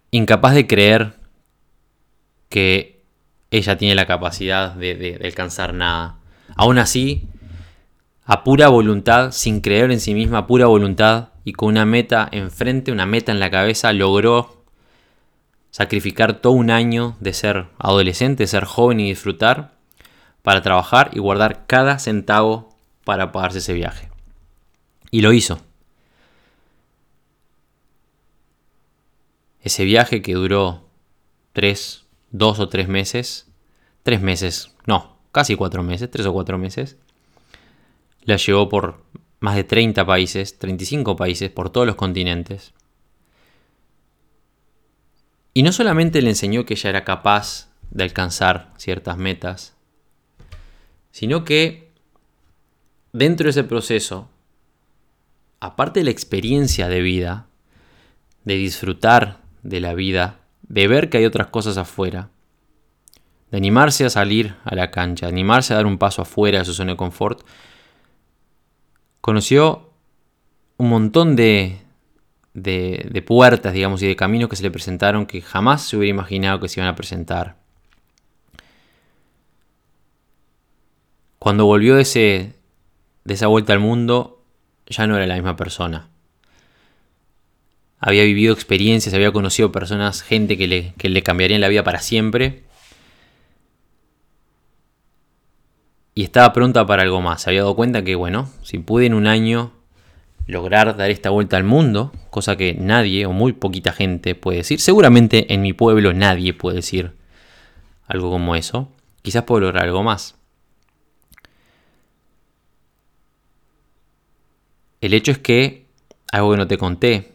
incapaz 0.10 0.56
de 0.56 0.66
creer 0.66 1.20
que 2.50 3.04
ella 3.52 3.78
tiene 3.78 3.94
la 3.94 4.08
capacidad 4.08 4.74
de, 4.74 4.96
de 4.96 5.20
alcanzar 5.24 5.76
nada. 5.76 6.18
Aún 6.56 6.80
así, 6.80 7.28
a 8.26 8.44
pura 8.44 8.68
voluntad, 8.68 9.32
sin 9.32 9.62
creer 9.62 9.92
en 9.92 10.00
sí 10.00 10.16
misma, 10.16 10.40
a 10.40 10.48
pura 10.48 10.66
voluntad 10.66 11.31
y 11.44 11.54
con 11.54 11.70
una 11.70 11.86
meta 11.86 12.28
enfrente, 12.32 12.92
una 12.92 13.06
meta 13.06 13.32
en 13.32 13.40
la 13.40 13.50
cabeza, 13.50 13.94
logró 13.94 14.64
sacrificar 15.72 16.42
todo 16.42 16.54
un 16.54 16.70
año 16.70 17.16
de 17.20 17.34
ser 17.34 17.68
adolescente, 17.80 18.44
de 18.44 18.48
ser 18.48 18.66
joven 18.66 19.00
y 19.00 19.10
disfrutar 19.10 19.74
para 20.44 20.62
trabajar 20.62 21.12
y 21.14 21.20
guardar 21.20 21.66
cada 21.66 21.98
centavo 22.00 22.70
para 23.04 23.32
pagarse 23.32 23.60
ese 23.60 23.74
viaje. 23.74 24.10
Y 25.10 25.22
lo 25.22 25.34
hizo. 25.34 25.62
Ese 29.62 29.86
viaje 29.86 30.22
que 30.22 30.34
duró 30.34 30.84
tres, 31.54 32.06
dos 32.32 32.60
o 32.60 32.70
tres 32.70 32.88
meses, 32.88 33.48
tres 34.04 34.22
meses, 34.22 34.74
no, 34.86 35.18
casi 35.32 35.56
cuatro 35.56 35.84
meses, 35.84 36.10
tres 36.10 36.26
o 36.26 36.34
cuatro 36.34 36.58
meses, 36.58 36.98
la 38.24 38.38
llevó 38.38 38.70
por 38.70 39.04
más 39.42 39.56
de 39.56 39.64
30 39.64 40.06
países, 40.06 40.58
35 40.60 41.16
países, 41.18 41.50
por 41.50 41.72
todos 41.72 41.86
los 41.86 41.96
continentes. 41.96 42.74
Y 45.54 45.64
no 45.64 45.74
solamente 45.74 46.22
le 46.22 46.30
enseñó 46.30 46.66
que 46.66 46.76
ella 46.76 46.92
era 46.92 47.04
capaz 47.04 47.70
de 47.90 48.04
alcanzar 48.04 48.72
ciertas 48.78 49.18
metas, 49.18 49.76
sino 51.12 51.44
que 51.44 51.92
dentro 53.12 53.46
de 53.46 53.50
ese 53.50 53.64
proceso, 53.64 54.30
aparte 55.60 56.00
de 56.00 56.06
la 56.06 56.12
experiencia 56.12 56.88
de 56.88 57.02
vida, 57.02 57.48
de 58.46 58.56
disfrutar 58.56 59.42
de 59.64 59.80
la 59.80 59.96
vida, 59.96 60.40
de 60.62 60.88
ver 60.88 61.10
que 61.10 61.18
hay 61.18 61.26
otras 61.26 61.48
cosas 61.48 61.78
afuera, 61.78 62.30
de 63.50 63.58
animarse 63.58 64.06
a 64.06 64.12
salir 64.12 64.56
a 64.64 64.76
la 64.76 64.92
cancha, 64.92 65.26
de 65.26 65.32
animarse 65.32 65.74
a 65.74 65.78
dar 65.78 65.88
un 65.88 65.98
paso 65.98 66.22
afuera 66.22 66.60
de 66.60 66.66
su 66.66 66.74
zona 66.74 66.92
de 66.92 66.98
confort, 66.98 67.42
conoció 69.22 69.90
un 70.78 70.90
montón 70.90 71.36
de, 71.36 71.78
de, 72.54 73.24
puertas, 73.26 73.74
digamos, 73.74 74.02
y 74.02 74.08
de 74.08 74.16
caminos 74.16 74.50
que 74.50 74.56
se 74.56 74.64
le 74.64 74.72
presentaron 74.72 75.26
que 75.26 75.42
jamás 75.42 75.84
se 75.84 75.98
hubiera 75.98 76.10
imaginado 76.10 76.60
que 76.60 76.68
se 76.68 76.80
iban 76.80 76.90
a 76.90 76.96
presentar. 76.96 77.56
Cuando 81.40 81.66
volvió 81.66 81.96
de, 81.96 82.04
ese, 82.04 82.56
de 83.24 83.34
esa 83.34 83.48
vuelta 83.48 83.74
al 83.74 83.80
mundo, 83.80 84.44
ya 84.88 85.08
no 85.08 85.16
era 85.16 85.26
la 85.26 85.36
misma 85.36 85.56
persona. 85.56 86.08
Había 88.00 88.24
vivido 88.24 88.54
experiencias, 88.54 89.14
había 89.14 89.32
conocido 89.32 89.72
personas, 89.72 90.24
gente 90.24 90.58
que 90.58 90.68
le, 90.68 90.94
que 90.98 91.10
le 91.10 91.22
cambiarían 91.22 91.62
la 91.62 91.68
vida 91.68 91.84
para 91.84 92.00
siempre. 92.00 92.64
Y 96.14 96.24
estaba 96.24 96.54
pronta 96.54 96.86
para 96.86 97.04
algo 97.04 97.22
más. 97.22 97.42
Se 97.42 97.50
había 97.50 97.62
dado 97.62 97.76
cuenta 97.76 98.04
que, 98.04 98.16
bueno, 98.16 98.50
si 98.64 98.80
pude 98.80 99.06
en 99.06 99.14
un 99.14 99.28
año 99.28 99.72
lograr 100.48 100.98
dar 100.98 101.10
esta 101.10 101.30
vuelta 101.30 101.58
al 101.58 101.64
mundo, 101.64 102.12
cosa 102.30 102.58
que 102.58 102.74
nadie 102.74 103.26
o 103.26 103.32
muy 103.32 103.54
poquita 103.54 103.94
gente 103.94 104.36
puede 104.36 104.60
decir, 104.60 104.80
seguramente 104.82 105.54
en 105.54 105.62
mi 105.62 105.74
pueblo 105.74 106.14
nadie 106.14 106.54
puede 106.54 106.78
decir 106.78 107.14
algo 108.08 108.30
como 108.30 108.56
eso, 108.56 108.92
quizás 109.22 109.44
puedo 109.44 109.62
lograr 109.62 109.86
algo 109.86 110.04
más. 110.04 110.36
El 115.00 115.14
hecho 115.14 115.32
es 115.32 115.40
que, 115.40 115.88
algo 116.32 116.52
que 116.52 116.58
no 116.58 116.68
te 116.68 116.78
conté, 116.78 117.32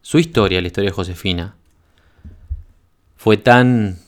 su 0.00 0.18
historia, 0.18 0.60
la 0.60 0.66
historia 0.66 0.90
de 0.90 0.96
Josefina, 0.96 1.54
fue 3.16 3.36
tan 3.36 3.98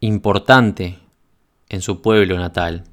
importante 0.00 0.98
en 1.68 1.82
su 1.82 2.02
pueblo 2.02 2.38
natal. 2.38 2.84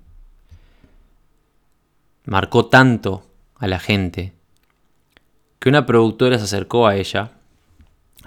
Marcó 2.26 2.68
tanto 2.68 3.28
a 3.56 3.68
la 3.68 3.80
gente 3.80 4.34
que 5.60 5.70
una 5.70 5.86
productora 5.86 6.38
se 6.38 6.46
acercó 6.46 6.88
a 6.88 6.96
ella, 6.96 7.32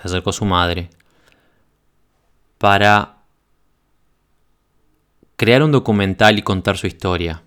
se 0.01 0.09
acercó 0.09 0.31
a 0.31 0.35
su 0.35 0.45
madre, 0.45 0.91
para 2.59 3.17
crear 5.37 5.63
un 5.63 5.73
documental 5.73 6.39
y 6.39 6.43
contar 6.43 6.79
su 6.79 6.87
historia, 6.87 7.43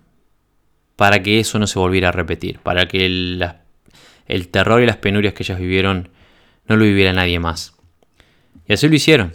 para 0.96 1.22
que 1.22 1.40
eso 1.40 1.58
no 1.58 1.66
se 1.66 1.78
volviera 1.78 2.08
a 2.08 2.12
repetir, 2.12 2.58
para 2.58 2.86
que 2.86 3.06
el, 3.06 4.48
terror 4.50 4.82
y 4.82 4.86
las 4.86 4.96
penurias 4.96 5.32
que 5.32 5.42
ellas 5.42 5.58
vivieron 5.58 6.10
no 6.66 6.76
lo 6.76 6.84
viviera 6.84 7.12
nadie 7.12 7.38
más. 7.38 7.74
Y 8.66 8.74
así 8.74 8.88
lo 8.88 8.94
hicieron. 8.94 9.32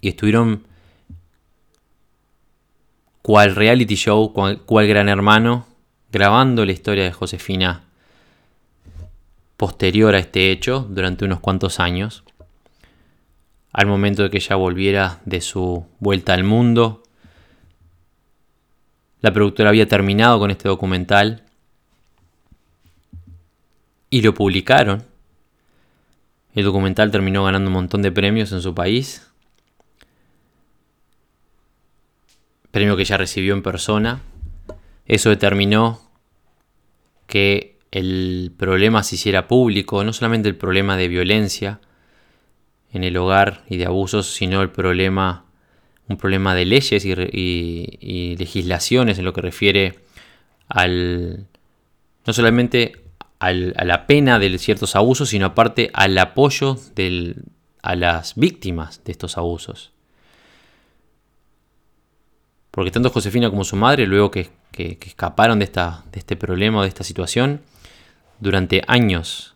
Y 0.00 0.08
estuvieron 0.08 0.66
cual 3.26 3.56
reality 3.56 3.96
show, 3.96 4.32
cual, 4.32 4.86
gran 4.86 5.08
hermano, 5.08 5.66
grabando 6.12 6.64
la 6.64 6.70
historia 6.70 7.02
de 7.02 7.10
Josefina 7.10 7.82
posterior 9.56 10.14
a 10.14 10.20
este 10.20 10.52
hecho 10.52 10.86
durante 10.88 11.24
unos 11.24 11.40
cuantos 11.40 11.80
años, 11.80 12.22
al 13.72 13.88
momento 13.88 14.22
de 14.22 14.30
que 14.30 14.36
ella 14.36 14.54
volviera 14.54 15.22
de 15.24 15.40
su 15.40 15.86
vuelta 15.98 16.34
al 16.34 16.44
mundo. 16.44 17.02
La 19.22 19.32
productora 19.32 19.70
había 19.70 19.88
terminado 19.88 20.38
con 20.38 20.52
este 20.52 20.68
documental 20.68 21.42
y 24.08 24.22
lo 24.22 24.34
publicaron. 24.34 25.02
El 26.54 26.64
documental 26.64 27.10
terminó 27.10 27.42
ganando 27.42 27.66
un 27.66 27.74
montón 27.74 28.02
de 28.02 28.12
premios 28.12 28.52
en 28.52 28.62
su 28.62 28.72
país 28.72 29.25
premio 32.76 32.94
que 32.94 33.06
ya 33.06 33.16
recibió 33.16 33.54
en 33.54 33.62
persona. 33.62 34.20
Eso 35.06 35.30
determinó 35.30 35.98
que 37.26 37.78
el 37.90 38.52
problema 38.54 39.02
se 39.02 39.14
hiciera 39.14 39.48
público, 39.48 40.04
no 40.04 40.12
solamente 40.12 40.50
el 40.50 40.56
problema 40.56 40.98
de 40.98 41.08
violencia 41.08 41.80
en 42.92 43.02
el 43.02 43.16
hogar 43.16 43.64
y 43.70 43.78
de 43.78 43.86
abusos, 43.86 44.26
sino 44.26 44.60
el 44.60 44.68
problema, 44.68 45.46
un 46.08 46.18
problema 46.18 46.54
de 46.54 46.66
leyes 46.66 47.06
y, 47.06 48.36
legislaciones 48.38 49.18
en 49.18 49.24
lo 49.24 49.32
que 49.32 49.40
refiere 49.40 50.00
al, 50.68 51.46
no 52.26 52.32
solamente 52.34 52.92
a 53.38 53.54
la 53.54 54.06
pena 54.06 54.38
de 54.38 54.58
ciertos 54.58 54.96
abusos, 54.96 55.30
sino 55.30 55.46
aparte 55.46 55.90
al 55.94 56.18
apoyo 56.18 56.76
a 57.80 57.96
las 57.96 58.34
víctimas 58.34 59.02
de 59.02 59.12
estos 59.12 59.38
abusos. 59.38 59.95
Porque 62.76 62.90
tanto 62.90 63.08
Josefina 63.08 63.48
como 63.48 63.64
su 63.64 63.74
madre, 63.74 64.06
luego 64.06 64.30
que, 64.30 64.50
escaparon 64.76 65.60
de, 65.60 65.64
esta, 65.64 66.04
de 66.12 66.18
este 66.18 66.36
problema, 66.36 66.82
de 66.82 66.88
esta 66.88 67.04
situación, 67.04 67.62
durante 68.38 68.82
años, 68.86 69.54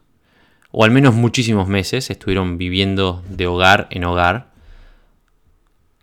o 0.71 0.85
al 0.85 0.91
menos 0.91 1.15
muchísimos 1.15 1.69
meses, 1.69 2.09
estuvieron 2.09 2.57
viviendo 2.57 3.23
de 3.29 3.47
hogar 3.47 3.89
en 3.91 4.05
hogar, 4.05 4.49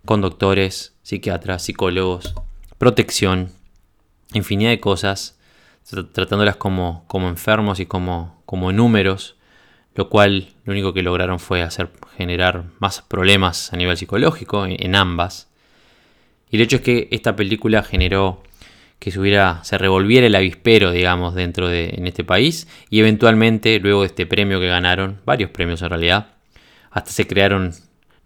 con 0.04 0.20
doctores, 0.20 0.94
psiquiatras, 1.02 1.62
psicólogos, 1.62 2.36
protección, 2.78 3.50
infinidad 4.32 4.70
de 4.70 4.78
cosas, 4.78 5.40
tratándolas 6.12 6.54
como, 6.54 7.04
como 7.08 7.28
enfermos 7.28 7.80
y 7.80 7.86
como, 7.86 8.40
como 8.46 8.70
números, 8.70 9.34
lo 9.96 10.08
cual 10.08 10.54
lo 10.62 10.72
único 10.72 10.94
que 10.94 11.02
lograron 11.02 11.40
fue 11.40 11.62
hacer 11.62 11.90
generar 12.16 12.66
más 12.78 13.02
problemas 13.02 13.72
a 13.72 13.76
nivel 13.76 13.96
psicológico 13.96 14.66
en 14.66 14.94
ambas. 14.94 15.48
Y 16.50 16.56
el 16.56 16.62
hecho 16.62 16.76
es 16.76 16.82
que 16.82 17.08
esta 17.10 17.36
película 17.36 17.82
generó 17.82 18.42
que 18.98 19.10
se, 19.10 19.20
hubiera, 19.20 19.62
se 19.64 19.78
revolviera 19.78 20.26
el 20.26 20.34
avispero, 20.34 20.90
digamos, 20.90 21.34
dentro 21.34 21.68
de 21.68 21.90
en 21.90 22.06
este 22.06 22.24
país. 22.24 22.66
Y 22.90 23.00
eventualmente, 23.00 23.78
luego 23.78 24.00
de 24.00 24.08
este 24.08 24.26
premio 24.26 24.58
que 24.58 24.68
ganaron, 24.68 25.20
varios 25.24 25.50
premios 25.50 25.82
en 25.82 25.90
realidad, 25.90 26.34
hasta 26.90 27.10
se 27.10 27.26
crearon 27.26 27.74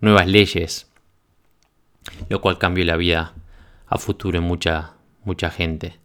nuevas 0.01 0.27
leyes, 0.27 0.91
lo 2.29 2.41
cual 2.41 2.59
cambió 2.59 2.85
la 2.85 2.97
vida 2.97 3.35
a 3.87 3.99
futuro 3.99 4.39
en 4.39 4.45
mucha, 4.45 4.95
mucha 5.25 5.51
gente. 5.51 5.99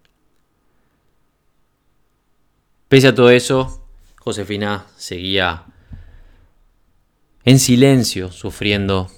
Pese 2.89 3.09
a 3.09 3.15
todo 3.15 3.29
eso, 3.29 3.85
Josefina 4.19 4.85
seguía 4.97 5.63
en 7.43 7.59
silencio 7.59 8.31
sufriendo 8.31 9.09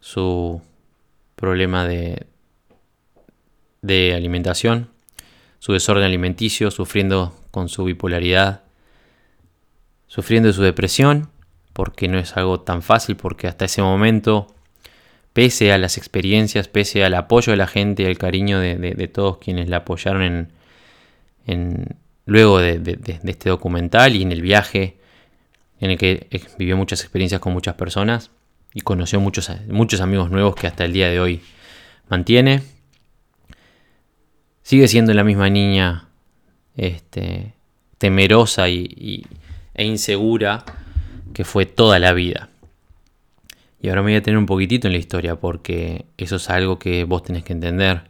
su 0.00 0.62
problema 1.40 1.86
de, 1.86 2.26
de 3.82 4.14
alimentación, 4.14 4.90
su 5.58 5.72
desorden 5.72 6.04
alimenticio, 6.04 6.70
sufriendo 6.70 7.34
con 7.50 7.68
su 7.68 7.84
bipolaridad, 7.84 8.62
sufriendo 10.06 10.48
de 10.48 10.52
su 10.52 10.62
depresión, 10.62 11.30
porque 11.72 12.08
no 12.08 12.18
es 12.18 12.36
algo 12.36 12.60
tan 12.60 12.82
fácil, 12.82 13.16
porque 13.16 13.46
hasta 13.48 13.64
ese 13.64 13.82
momento, 13.82 14.48
pese 15.32 15.72
a 15.72 15.78
las 15.78 15.96
experiencias, 15.96 16.68
pese 16.68 17.04
al 17.04 17.14
apoyo 17.14 17.52
de 17.52 17.56
la 17.56 17.66
gente 17.66 18.06
al 18.06 18.18
cariño 18.18 18.58
de, 18.60 19.10
todos 19.12 19.38
quienes 19.38 19.68
la 19.68 19.78
apoyaron 19.78 20.22
en, 20.22 20.48
en 21.46 21.96
luego 22.26 22.58
de, 22.58 22.78
de, 22.78 23.20
este 23.24 23.48
documental 23.48 24.14
y 24.14 24.22
en 24.22 24.32
el 24.32 24.42
viaje 24.42 24.98
en 25.80 25.90
el 25.90 25.98
que 25.98 26.28
vivió 26.58 26.76
muchas 26.76 27.00
experiencias 27.00 27.40
con 27.40 27.52
muchas 27.52 27.74
personas, 27.74 28.30
y 28.74 28.80
conoció 28.80 29.20
muchos, 29.20 29.50
muchos 29.68 30.00
amigos 30.00 30.30
nuevos 30.30 30.54
que 30.54 30.66
hasta 30.66 30.84
el 30.84 30.92
día 30.92 31.08
de 31.08 31.20
hoy 31.20 31.40
mantiene. 32.08 32.62
Sigue 34.62 34.88
siendo 34.88 35.12
la 35.14 35.24
misma 35.24 35.50
niña 35.50 36.08
este, 36.76 37.54
temerosa 37.98 38.68
y, 38.68 39.26
e 39.74 39.84
insegura 39.84 40.64
que 41.32 41.44
fue 41.44 41.66
toda 41.66 41.98
la 41.98 42.12
vida. 42.12 42.48
Y 43.82 43.88
ahora 43.88 44.02
me 44.02 44.10
voy 44.10 44.16
a 44.16 44.22
tener 44.22 44.38
un 44.38 44.46
poquitito 44.46 44.86
en 44.86 44.92
la 44.92 44.98
historia 44.98 45.36
porque 45.36 46.06
eso 46.18 46.36
es 46.36 46.50
algo 46.50 46.78
que 46.78 47.04
vos 47.04 47.22
tenés 47.22 47.44
que 47.44 47.52
entender. 47.52 48.02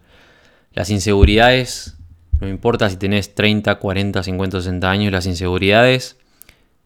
Las 0.72 0.90
inseguridades, 0.90 1.96
no 2.40 2.48
importa 2.48 2.90
si 2.90 2.96
tenés 2.96 3.34
30, 3.34 3.76
40, 3.76 4.22
50, 4.22 4.60
60 4.60 4.90
años, 4.90 5.12
las 5.12 5.26
inseguridades 5.26 6.18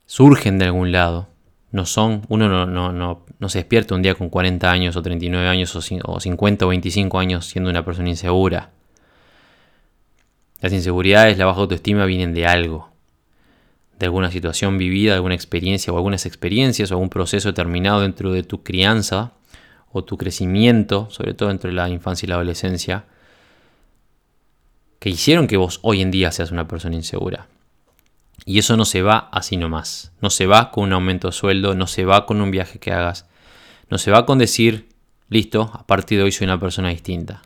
surgen 0.06 0.58
de 0.58 0.66
algún 0.66 0.92
lado. 0.92 1.28
No 1.74 1.86
son, 1.86 2.22
uno 2.28 2.48
no, 2.48 2.66
no, 2.66 2.92
no, 2.92 3.26
no 3.40 3.48
se 3.48 3.58
despierta 3.58 3.96
un 3.96 4.02
día 4.02 4.14
con 4.14 4.30
40 4.30 4.70
años 4.70 4.94
o 4.94 5.02
39 5.02 5.48
años 5.48 5.74
o 5.74 6.20
50 6.20 6.64
o 6.64 6.68
25 6.68 7.18
años 7.18 7.46
siendo 7.46 7.68
una 7.68 7.84
persona 7.84 8.10
insegura. 8.10 8.70
Las 10.60 10.72
inseguridades, 10.72 11.36
la 11.36 11.46
baja 11.46 11.58
autoestima 11.58 12.06
vienen 12.06 12.32
de 12.32 12.46
algo, 12.46 12.92
de 13.98 14.06
alguna 14.06 14.30
situación 14.30 14.78
vivida, 14.78 15.14
de 15.14 15.16
alguna 15.16 15.34
experiencia 15.34 15.92
o 15.92 15.96
algunas 15.96 16.26
experiencias 16.26 16.92
o 16.92 16.94
algún 16.94 17.08
proceso 17.08 17.48
determinado 17.48 18.02
dentro 18.02 18.30
de 18.30 18.44
tu 18.44 18.62
crianza 18.62 19.32
o 19.90 20.04
tu 20.04 20.16
crecimiento, 20.16 21.08
sobre 21.10 21.34
todo 21.34 21.48
dentro 21.48 21.70
de 21.70 21.74
la 21.74 21.88
infancia 21.88 22.24
y 22.24 22.28
la 22.28 22.36
adolescencia, 22.36 23.06
que 25.00 25.10
hicieron 25.10 25.48
que 25.48 25.56
vos 25.56 25.80
hoy 25.82 26.02
en 26.02 26.12
día 26.12 26.30
seas 26.30 26.52
una 26.52 26.68
persona 26.68 26.94
insegura. 26.94 27.48
Y 28.44 28.58
eso 28.58 28.76
no 28.76 28.84
se 28.84 29.02
va 29.02 29.28
así 29.32 29.56
nomás. 29.56 30.12
No 30.20 30.30
se 30.30 30.46
va 30.46 30.70
con 30.70 30.84
un 30.84 30.92
aumento 30.92 31.28
de 31.28 31.32
sueldo, 31.32 31.74
no 31.74 31.86
se 31.86 32.04
va 32.04 32.26
con 32.26 32.40
un 32.40 32.50
viaje 32.50 32.78
que 32.78 32.92
hagas, 32.92 33.26
no 33.88 33.98
se 33.98 34.10
va 34.10 34.26
con 34.26 34.38
decir, 34.38 34.88
listo, 35.28 35.70
a 35.72 35.86
partir 35.86 36.18
de 36.18 36.24
hoy 36.24 36.32
soy 36.32 36.46
una 36.46 36.60
persona 36.60 36.90
distinta. 36.90 37.42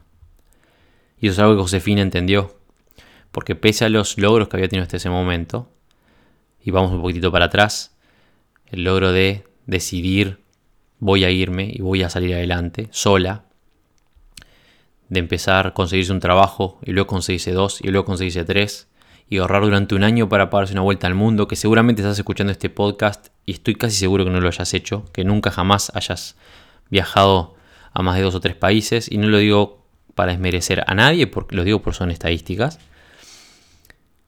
Y 1.20 1.29
eso 1.29 1.35
es 1.35 1.38
algo 1.40 1.57
que 1.57 1.62
Josefina 1.62 2.03
entendió. 2.03 2.57
Porque 3.31 3.55
pese 3.55 3.85
a 3.85 3.88
los 3.88 4.18
logros 4.18 4.48
que 4.48 4.57
había 4.57 4.68
tenido 4.68 4.85
hasta 4.85 4.96
ese 4.96 5.11
momento, 5.11 5.70
y 6.62 6.70
vamos 6.70 6.92
un 6.92 7.01
poquitito 7.01 7.31
para 7.31 7.46
atrás, 7.46 7.96
el 8.66 8.85
logro 8.85 9.12
de 9.12 9.44
decidir 9.66 10.40
voy 10.98 11.24
a 11.24 11.31
irme 11.31 11.70
y 11.72 11.81
voy 11.81 12.03
a 12.03 12.11
salir 12.11 12.35
adelante 12.35 12.88
sola, 12.90 13.44
de 15.09 15.20
empezar 15.20 15.68
a 15.68 15.74
conseguirse 15.74 16.12
un 16.12 16.20
trabajo 16.20 16.79
y 16.83 16.92
luego 16.92 17.07
conseguirse 17.07 17.53
dos 17.53 17.81
y 17.81 17.88
luego 17.88 18.05
conseguirse 18.05 18.44
tres 18.44 18.88
y 19.31 19.38
ahorrar 19.38 19.62
durante 19.62 19.95
un 19.95 20.05
año 20.05 20.29
para 20.29 20.51
pagarse 20.51 20.73
una 20.73 20.83
vuelta 20.83 21.07
al 21.07 21.14
mundo, 21.14 21.49
que 21.49 21.57
seguramente 21.57 22.03
estás 22.03 22.19
escuchando 22.19 22.53
este 22.53 22.71
podcast 22.71 23.29
y 23.45 23.53
estoy 23.53 23.75
casi 23.75 23.97
seguro 23.97 24.25
que 24.25 24.31
no 24.31 24.41
lo 24.41 24.49
hayas 24.49 24.73
hecho, 24.73 25.05
que 25.12 25.25
nunca 25.25 25.51
jamás 25.51 25.93
hayas 25.95 26.37
viajado 26.91 27.55
a 27.93 28.03
más 28.03 28.17
de 28.17 28.23
dos 28.23 28.35
o 28.35 28.41
tres 28.41 28.55
países 28.55 29.11
y 29.11 29.19
no 29.19 29.29
lo 29.29 29.38
digo 29.38 29.87
para 30.14 30.33
desmerecer 30.33 30.83
a 30.87 30.95
nadie, 30.95 31.27
porque 31.27 31.57
lo 31.57 31.64
digo 31.64 31.83
por 31.83 31.95
son 31.95 32.11
estadísticas. 32.11 32.79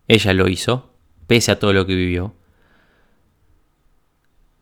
Ella 0.06 0.34
lo 0.34 0.48
hizo, 0.48 0.92
pese 1.26 1.52
a 1.52 1.58
todo 1.58 1.72
lo 1.72 1.86
que 1.86 1.94
vivió. 1.94 2.34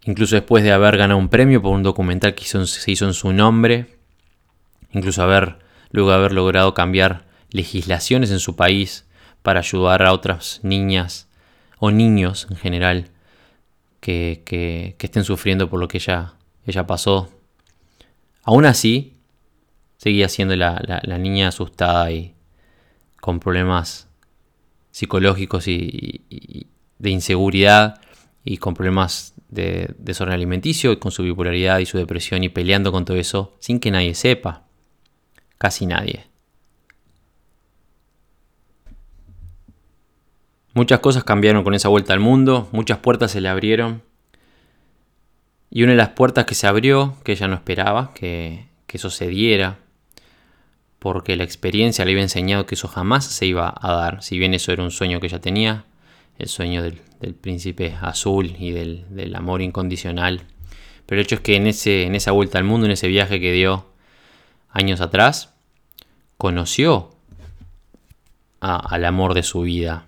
Incluso 0.04 0.36
después 0.36 0.62
de 0.62 0.72
haber 0.72 0.96
ganado 0.96 1.18
un 1.18 1.28
premio 1.28 1.60
por 1.60 1.74
un 1.74 1.82
documental 1.82 2.34
que 2.34 2.44
se 2.44 2.90
hizo 2.90 3.06
en 3.06 3.14
su 3.14 3.32
nombre, 3.32 3.98
incluso 4.92 5.22
haber, 5.22 5.58
luego 5.90 6.10
de 6.10 6.16
haber 6.16 6.32
logrado 6.32 6.74
cambiar 6.74 7.26
legislaciones 7.50 8.30
en 8.30 8.40
su 8.40 8.56
país 8.56 9.07
para 9.42 9.60
ayudar 9.60 10.02
a 10.02 10.12
otras 10.12 10.60
niñas 10.62 11.28
o 11.78 11.90
niños 11.90 12.46
en 12.50 12.56
general 12.56 13.10
que, 14.00 14.42
que, 14.44 14.96
estén 14.98 15.24
sufriendo 15.24 15.68
por 15.68 15.80
lo 15.80 15.88
que 15.88 15.98
ella, 15.98 16.34
ella 16.66 16.86
pasó. 16.86 17.28
Aún 18.42 18.64
así, 18.64 19.18
seguía 19.96 20.28
siendo 20.28 20.56
la, 20.56 21.02
niña 21.18 21.48
asustada 21.48 22.10
y 22.10 22.34
con 23.20 23.40
problemas 23.40 24.08
psicológicos 24.90 25.68
y, 25.68 26.66
de 26.98 27.10
inseguridad 27.10 28.00
y 28.44 28.56
con 28.56 28.74
problemas 28.74 29.34
de 29.48 29.94
desorden 29.98 30.34
alimenticio 30.34 30.92
y 30.92 30.98
con 30.98 31.12
su 31.12 31.22
bipolaridad 31.22 31.78
y 31.78 31.86
su 31.86 31.98
depresión 31.98 32.42
y 32.42 32.48
peleando 32.48 32.90
con 32.90 33.04
todo 33.04 33.16
eso 33.16 33.56
sin 33.60 33.80
que 33.80 33.90
nadie 33.90 34.14
sepa. 34.14 34.64
Casi 35.58 35.86
nadie. 35.86 36.27
Muchas 40.78 41.00
cosas 41.00 41.24
cambiaron 41.24 41.64
con 41.64 41.74
esa 41.74 41.88
vuelta 41.88 42.12
al 42.12 42.20
mundo, 42.20 42.68
muchas 42.70 42.98
puertas 42.98 43.32
se 43.32 43.40
le 43.40 43.48
abrieron. 43.48 44.00
Y 45.70 45.82
una 45.82 45.90
de 45.90 45.98
las 45.98 46.10
puertas 46.10 46.44
que 46.44 46.54
se 46.54 46.68
abrió, 46.68 47.16
que 47.24 47.32
ella 47.32 47.48
no 47.48 47.56
esperaba 47.56 48.14
que, 48.14 48.68
eso 48.86 49.10
se 49.10 49.26
diera, 49.26 49.78
porque 51.00 51.34
la 51.34 51.42
experiencia 51.42 52.04
le 52.04 52.12
había 52.12 52.22
enseñado 52.22 52.64
que 52.66 52.76
eso 52.76 52.86
jamás 52.86 53.24
se 53.24 53.44
iba 53.44 53.74
a 53.76 53.92
dar, 53.92 54.22
si 54.22 54.38
bien 54.38 54.54
eso 54.54 54.70
era 54.70 54.84
un 54.84 54.92
sueño 54.92 55.18
que 55.18 55.26
ella 55.26 55.40
tenía, 55.40 55.84
el 56.38 56.46
sueño 56.46 56.80
del, 56.84 57.00
príncipe 57.40 57.96
azul 58.00 58.54
y 58.56 58.70
del, 58.70 59.34
amor 59.34 59.62
incondicional. 59.62 60.42
Pero 61.06 61.20
el 61.20 61.24
hecho 61.26 61.34
es 61.34 61.40
que 61.40 61.56
en 61.56 61.66
esa 62.14 62.30
vuelta 62.30 62.58
al 62.58 62.64
mundo, 62.64 62.86
en 62.86 62.92
ese 62.92 63.08
viaje 63.08 63.40
que 63.40 63.50
dio 63.50 63.90
años 64.70 65.00
atrás, 65.00 65.54
conoció 66.36 67.16
al 68.60 69.04
amor 69.04 69.34
de 69.34 69.42
su 69.42 69.62
vida, 69.62 70.04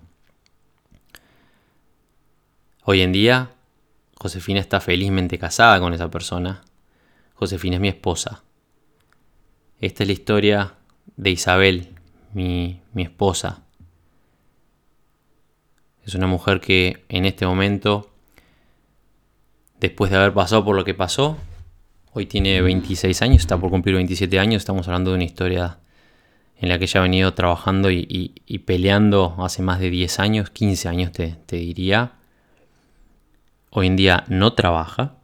Hoy 2.93 3.03
en 3.03 3.13
día, 3.13 3.53
Josefina 4.17 4.59
está 4.59 4.81
felizmente 4.81 5.39
casada 5.39 5.79
con 5.79 5.95
esa 5.95 6.11
persona. 6.11 6.65
Josefina 7.35 7.77
es 7.77 7.81
mi 7.81 7.87
esposa. 7.87 8.43
Esta 9.79 10.03
es 10.03 10.09
la 10.09 10.13
historia 10.13 10.75
de 11.17 11.31
Isabel, 11.31 11.91
mi, 12.35 12.81
esposa. 12.97 13.63
Es 16.05 16.17
una 16.17 16.27
mujer 16.27 16.61
que 16.61 17.05
en 17.09 17.27
este 17.27 17.47
momento, 17.47 18.11
después 19.79 20.11
de 20.11 20.17
haber 20.17 20.35
pasado 20.35 20.65
por 20.65 20.75
lo 20.75 20.85
que 20.85 20.95
pasó, 20.95 21.39
hoy 22.13 22.27
tiene 22.27 22.61
26 22.61 23.23
años, 23.23 23.43
está 23.43 23.57
por 23.57 23.71
cumplir 23.71 23.95
27 23.95 24.37
años, 24.41 24.63
estamos 24.63 24.89
hablando 24.89 25.13
de 25.13 25.15
una 25.15 25.25
historia 25.27 25.79
en 26.57 26.69
la 26.69 26.77
que 26.77 26.87
ella 26.87 26.99
ha 26.99 27.05
venido 27.05 27.35
trabajando 27.35 27.89
y, 27.89 28.63
peleando 28.67 29.37
hace 29.39 29.63
más 29.63 29.79
de 29.79 29.91
10 29.91 30.19
años, 30.19 30.51
15 30.51 30.89
años 30.89 31.13
te 31.13 31.37
diría, 31.57 32.15
hoy 33.71 33.87
en 33.87 33.97
día 33.97 34.25
no 34.29 34.53
trabaja, 34.53 35.15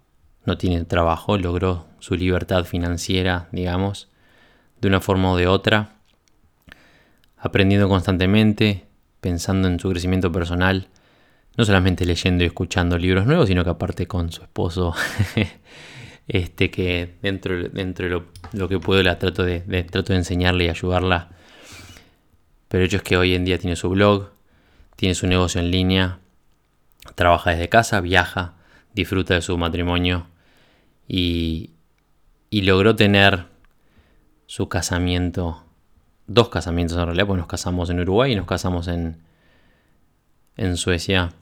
no 0.44 0.56
tiene 0.56 0.84
trabajo, 0.84 1.36
logró 1.36 1.86
su 1.98 2.14
libertad 2.14 2.64
financiera, 2.64 3.48
digamos, 3.52 4.08
de 4.80 4.88
una 4.88 5.00
forma 5.00 5.32
o 5.32 5.36
de 5.36 5.48
otra, 5.48 5.96
aprendiendo 7.36 7.88
constantemente, 7.88 8.86
pensando 9.20 9.68
en 9.68 9.80
su 9.80 9.90
crecimiento 9.90 10.30
personal, 10.30 10.88
no 11.56 11.64
solamente 11.64 12.04
leyendo 12.04 12.44
y 12.44 12.46
escuchando 12.46 12.98
libros 12.98 13.26
nuevos, 13.26 13.48
sino 13.48 13.64
que 13.64 13.70
aparte 13.70 14.06
con 14.06 14.30
su 14.30 14.42
esposo, 14.42 14.94
este 16.28 16.70
que 16.70 17.14
dentro, 17.22 17.68
dentro 17.68 18.06
de 18.06 18.22
lo, 18.52 18.68
que 18.68 18.78
puedo 18.78 19.02
la 19.02 19.18
trato 19.18 19.42
de, 19.42 19.60
trato 19.84 20.12
de 20.12 20.18
enseñarle 20.18 20.64
y 20.64 20.68
ayudarla. 20.68 21.30
Pero 22.68 22.82
el 22.82 22.88
hecho 22.88 22.98
es 22.98 23.02
que 23.02 23.16
hoy 23.16 23.34
en 23.34 23.44
día 23.44 23.58
tiene 23.58 23.76
su 23.76 23.88
blog, 23.88 24.30
tiene 24.96 25.14
su 25.14 25.26
negocio 25.26 25.60
en 25.60 25.70
línea, 25.70 26.18
trabaja 27.14 27.50
desde 27.50 27.68
casa, 27.68 28.00
viaja, 28.00 28.54
disfruta 28.94 29.34
de 29.34 29.42
su 29.42 29.56
matrimonio 29.58 30.26
y, 31.08 31.70
y 32.50 32.62
logró 32.62 32.96
tener 32.96 33.46
su 34.46 34.68
casamiento, 34.68 35.64
dos 36.26 36.48
casamientos 36.48 36.96
en 36.98 37.06
realidad, 37.06 37.26
pues 37.26 37.38
nos 37.38 37.46
casamos 37.46 37.90
en 37.90 38.00
Uruguay 38.00 38.32
y 38.32 38.36
nos 38.36 38.46
casamos 38.46 38.88
en, 38.88 39.18
en 40.56 40.76
Suecia 40.76 41.32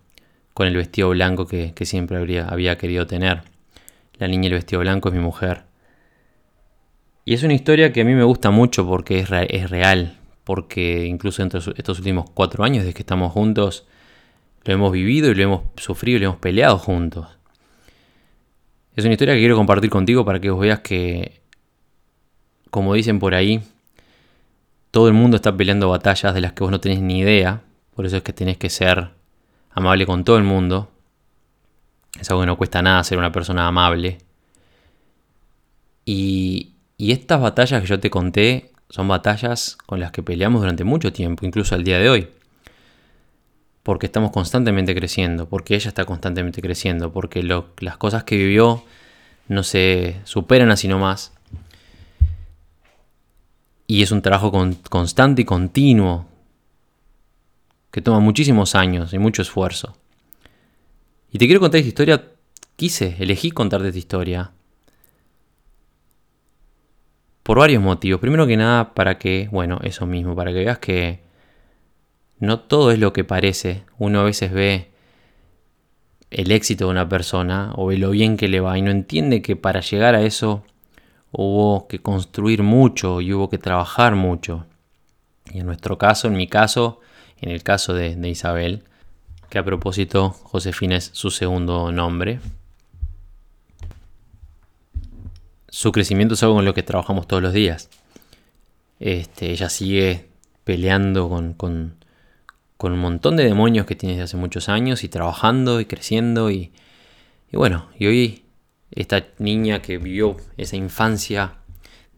con 0.55 0.67
el 0.67 0.77
vestido 0.77 1.11
blanco 1.11 1.47
que, 1.47 1.73
siempre 1.83 2.17
habría, 2.17 2.49
había 2.49 2.79
querido 2.79 3.07
tener. 3.07 3.43
La 4.19 4.29
niña 4.29 4.47
el 4.47 4.55
vestido 4.55 4.81
blanco 4.81 5.09
es 5.09 5.15
mi 5.15 5.21
mujer. 5.21 5.65
Y 7.25 7.35
es 7.35 7.43
una 7.43 7.55
historia 7.55 7.93
que 7.93 8.03
a 8.03 8.05
mí 8.05 8.15
me 8.15 8.23
gusta 8.23 8.51
mucho 8.51 8.87
porque 8.87 9.19
es, 9.19 9.29
es 9.31 9.71
real, 9.71 10.19
porque 10.45 11.07
incluso 11.07 11.43
entre 11.43 11.59
estos 11.59 11.99
últimos 11.99 12.31
cuatro 12.31 12.65
años 12.65 12.85
desde 12.85 12.95
que 12.95 13.03
estamos 13.03 13.33
juntos, 13.33 13.87
lo 14.65 14.75
hemos 14.75 14.93
vivido 14.93 15.31
y 15.31 15.35
lo 15.35 15.43
hemos 15.43 15.61
sufrido 15.77 16.17
y 16.17 16.21
lo 16.21 16.27
hemos 16.27 16.39
peleado 16.39 16.79
juntos. 16.79 17.29
Es 18.97 19.05
una 19.05 19.13
historia 19.13 19.35
que 19.35 19.41
quiero 19.41 19.57
compartir 19.57 19.91
contigo 19.91 20.25
para 20.25 20.41
que 20.41 20.51
vos 20.51 20.61
veas 20.61 20.81
que, 20.81 21.43
como 22.71 22.95
dicen 22.95 23.19
por 23.19 23.35
ahí, 23.35 23.61
todo 24.91 25.09
el 25.09 25.15
mundo 25.15 25.37
está 25.37 25.55
peleando 25.57 25.91
batallas 25.91 26.33
de 26.35 26.41
las 26.41 26.53
que 26.53 26.63
vos 26.63 26.71
no 26.71 26.81
tenés 26.81 27.01
ni 27.01 27.19
idea. 27.19 27.63
Por 27.95 28.07
eso 28.07 28.17
es 28.17 28.23
que 28.23 28.33
tenés 28.33 28.57
que 28.57 28.71
ser 28.71 29.11
amable 29.71 30.07
con 30.07 30.25
todo 30.25 30.39
el 30.39 30.45
mundo. 30.45 30.91
Es 32.19 32.31
algo 32.31 32.43
que 32.43 32.47
no 32.47 32.57
cuesta 32.57 32.81
nada 32.81 33.03
ser 33.05 33.19
una 33.19 33.33
persona 33.33 33.67
amable. 33.67 34.19
Y, 36.05 36.75
y 36.97 37.13
estas 37.13 37.41
batallas 37.41 37.81
que 37.81 37.89
yo 37.89 37.99
te 37.99 38.11
conté 38.11 38.71
son 38.89 39.09
batallas 39.09 39.77
con 39.87 39.99
las 39.99 40.13
que 40.13 40.23
peleamos 40.23 40.61
durante 40.61 40.85
mucho 40.85 41.13
tiempo, 41.13 41.45
incluso 41.45 41.75
al 41.75 41.83
día 41.83 41.99
de 41.99 42.09
hoy 42.09 42.29
porque 43.85 44.07
estamos 44.07 44.33
constantemente 44.33 44.95
creciendo, 44.95 45.47
porque 45.47 45.75
ella 45.75 45.89
está 45.89 46.07
constantemente 46.07 46.63
creciendo, 46.63 47.13
porque 47.13 47.43
las 47.43 47.97
cosas 47.99 48.25
que 48.25 48.37
vivió 48.37 48.83
no 49.47 49.63
se 49.63 50.17
superan 50.25 50.71
así 50.71 50.89
nomás. 50.89 51.35
Y 53.87 54.03
es 54.03 54.11
un 54.11 54.23
trabajo 54.23 54.51
constante 54.89 55.43
y 55.43 55.45
continuo 55.45 56.27
que 57.91 58.01
toma 58.01 58.21
muchísimos 58.21 58.75
años 58.75 59.13
y 59.13 59.19
mucho 59.19 59.43
esfuerzo. 59.43 59.95
Y 61.31 61.37
te 61.37 61.45
quiero 61.45 61.61
contar 61.61 61.81
esta 61.81 61.89
historia, 61.89 62.25
quise, 62.77 63.17
elegí 63.19 63.51
contarte 63.51 63.89
esta 63.89 63.99
historia. 63.99 64.53
Por 67.43 67.59
varios 67.59 67.83
motivos. 67.83 68.19
Primero 68.19 68.47
que 68.47 68.57
nada, 68.57 68.95
para 68.95 69.19
que, 69.19 69.51
bueno, 69.53 69.79
eso 69.83 70.07
mismo, 70.07 70.35
para 70.35 70.53
que 70.53 70.65
veas 70.65 70.79
que 70.79 71.24
no 72.45 72.61
todo 72.61 72.93
es 72.93 72.99
lo 72.99 73.13
que 73.13 73.25
parece. 73.25 73.83
Uno 73.99 74.21
a 74.21 74.25
veces 74.25 74.53
ve 74.53 74.91
el 76.31 76.51
éxito 76.51 76.87
de 76.87 76.91
una 76.91 77.09
persona 77.09 77.73
o 77.77 77.87
ve 77.87 77.99
lo 77.99 78.11
bien 78.11 78.37
que 78.37 78.49
le 78.49 78.61
va 78.61 78.77
y 78.79 78.83
no 78.83 78.91
entiende 78.91 79.43
que 79.43 79.57
para 79.57 79.81
llegar 79.81 80.15
a 80.15 80.23
eso 80.23 80.65
hubo 81.31 81.87
que 81.89 82.01
construir 82.01 82.63
mucho 82.63 83.21
y 83.21 83.33
hubo 83.33 83.49
que 83.51 83.59
trabajar 83.59 84.15
mucho. 84.15 84.67
Y 85.53 85.61
en 85.61 85.67
nuestro 85.67 85.99
caso, 85.99 86.29
en 86.29 86.35
mi 86.35 86.47
caso, 86.47 87.01
en 87.41 87.51
el 87.51 87.63
caso 87.63 87.93
de, 87.95 88.17
Isabel, 88.29 88.85
que 89.51 89.59
a 89.59 89.65
propósito 89.65 90.31
Josefina 90.31 90.97
es 90.97 91.11
su 91.13 91.31
segundo 91.31 91.93
nombre, 91.93 92.41
su 95.69 95.93
crecimiento 95.93 96.35
es 96.35 96.43
algo 96.43 96.57
con 96.57 96.65
lo 96.65 96.75
que 96.75 96.83
trabajamos 96.83 97.27
todos 97.27 97.43
los 97.43 97.53
días. 97.53 97.91
Este, 99.01 99.51
ella 99.51 99.69
sigue 99.69 100.29
peleando 100.63 101.29
con, 101.57 101.97
con, 102.77 102.93
un 102.93 102.99
montón 102.99 103.37
de 103.37 103.45
demonios 103.45 103.87
que 103.87 103.95
tiene 103.95 104.15
desde 104.15 104.25
hace 104.25 104.37
muchos 104.37 104.69
años 104.69 105.05
y 105.05 105.09
trabajando 105.09 105.81
y 105.81 105.87
creciendo 105.87 106.51
y, 106.51 106.73
y 107.53 107.57
bueno, 107.57 107.89
y 107.99 108.07
hoy 108.07 108.45
esta 108.91 109.27
niña 109.39 109.83
que 109.83 109.99
vivió 109.99 110.37
esa 110.57 110.77
infancia 110.77 111.55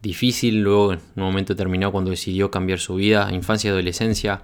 difícil, 0.01 0.61
luego 0.61 0.93
en 0.93 0.99
un 1.15 1.23
momento 1.23 1.53
determinado 1.53 1.91
cuando 1.91 2.11
decidió 2.11 2.51
cambiar 2.51 2.79
su 2.79 2.95
vida, 2.95 3.29
infancia 3.31 3.69
y 3.69 3.71
adolescencia, 3.71 4.41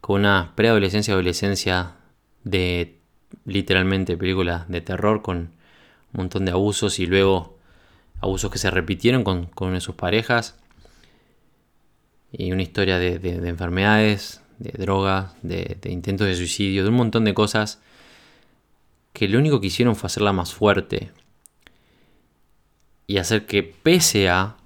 con 0.00 0.20
una 0.20 0.52
preadolescencia 0.54 1.14
adolescencia 1.14 1.96
de 2.44 2.98
literalmente 3.44 4.16
película 4.16 4.64
de 4.68 4.80
terror 4.80 5.22
con 5.22 5.36
un 5.36 5.50
montón 6.12 6.44
de 6.44 6.52
abusos 6.52 6.98
y 6.98 7.06
luego 7.06 7.58
abusos 8.20 8.50
que 8.50 8.58
se 8.58 8.70
repitieron 8.70 9.24
con, 9.24 9.46
con 9.46 9.80
sus 9.80 9.94
parejas 9.94 10.56
y 12.32 12.52
una 12.52 12.62
historia 12.62 12.98
de, 12.98 13.48
enfermedades, 13.48 14.42
de 14.58 14.72
drogas, 14.72 15.32
de, 15.42 15.76
de 15.80 15.90
intentos 15.90 16.26
de 16.26 16.36
suicidio, 16.36 16.82
de 16.82 16.88
un 16.88 16.96
montón 16.96 17.24
de 17.24 17.34
cosas 17.34 17.80
que 19.12 19.28
lo 19.28 19.38
único 19.38 19.60
que 19.60 19.68
hicieron 19.68 19.96
fue 19.96 20.08
hacerla 20.08 20.32
más 20.32 20.52
fuerte, 20.52 21.10
y 23.06 23.18
hacer 23.18 23.46
que 23.46 23.62
pese 23.62 24.28
a 24.28 24.56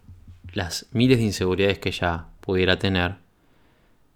las 0.53 0.87
miles 0.93 1.19
de 1.19 1.25
inseguridades 1.25 1.79
que 1.79 1.91
ella 1.91 2.27
pudiera 2.41 2.79
tener, 2.79 3.17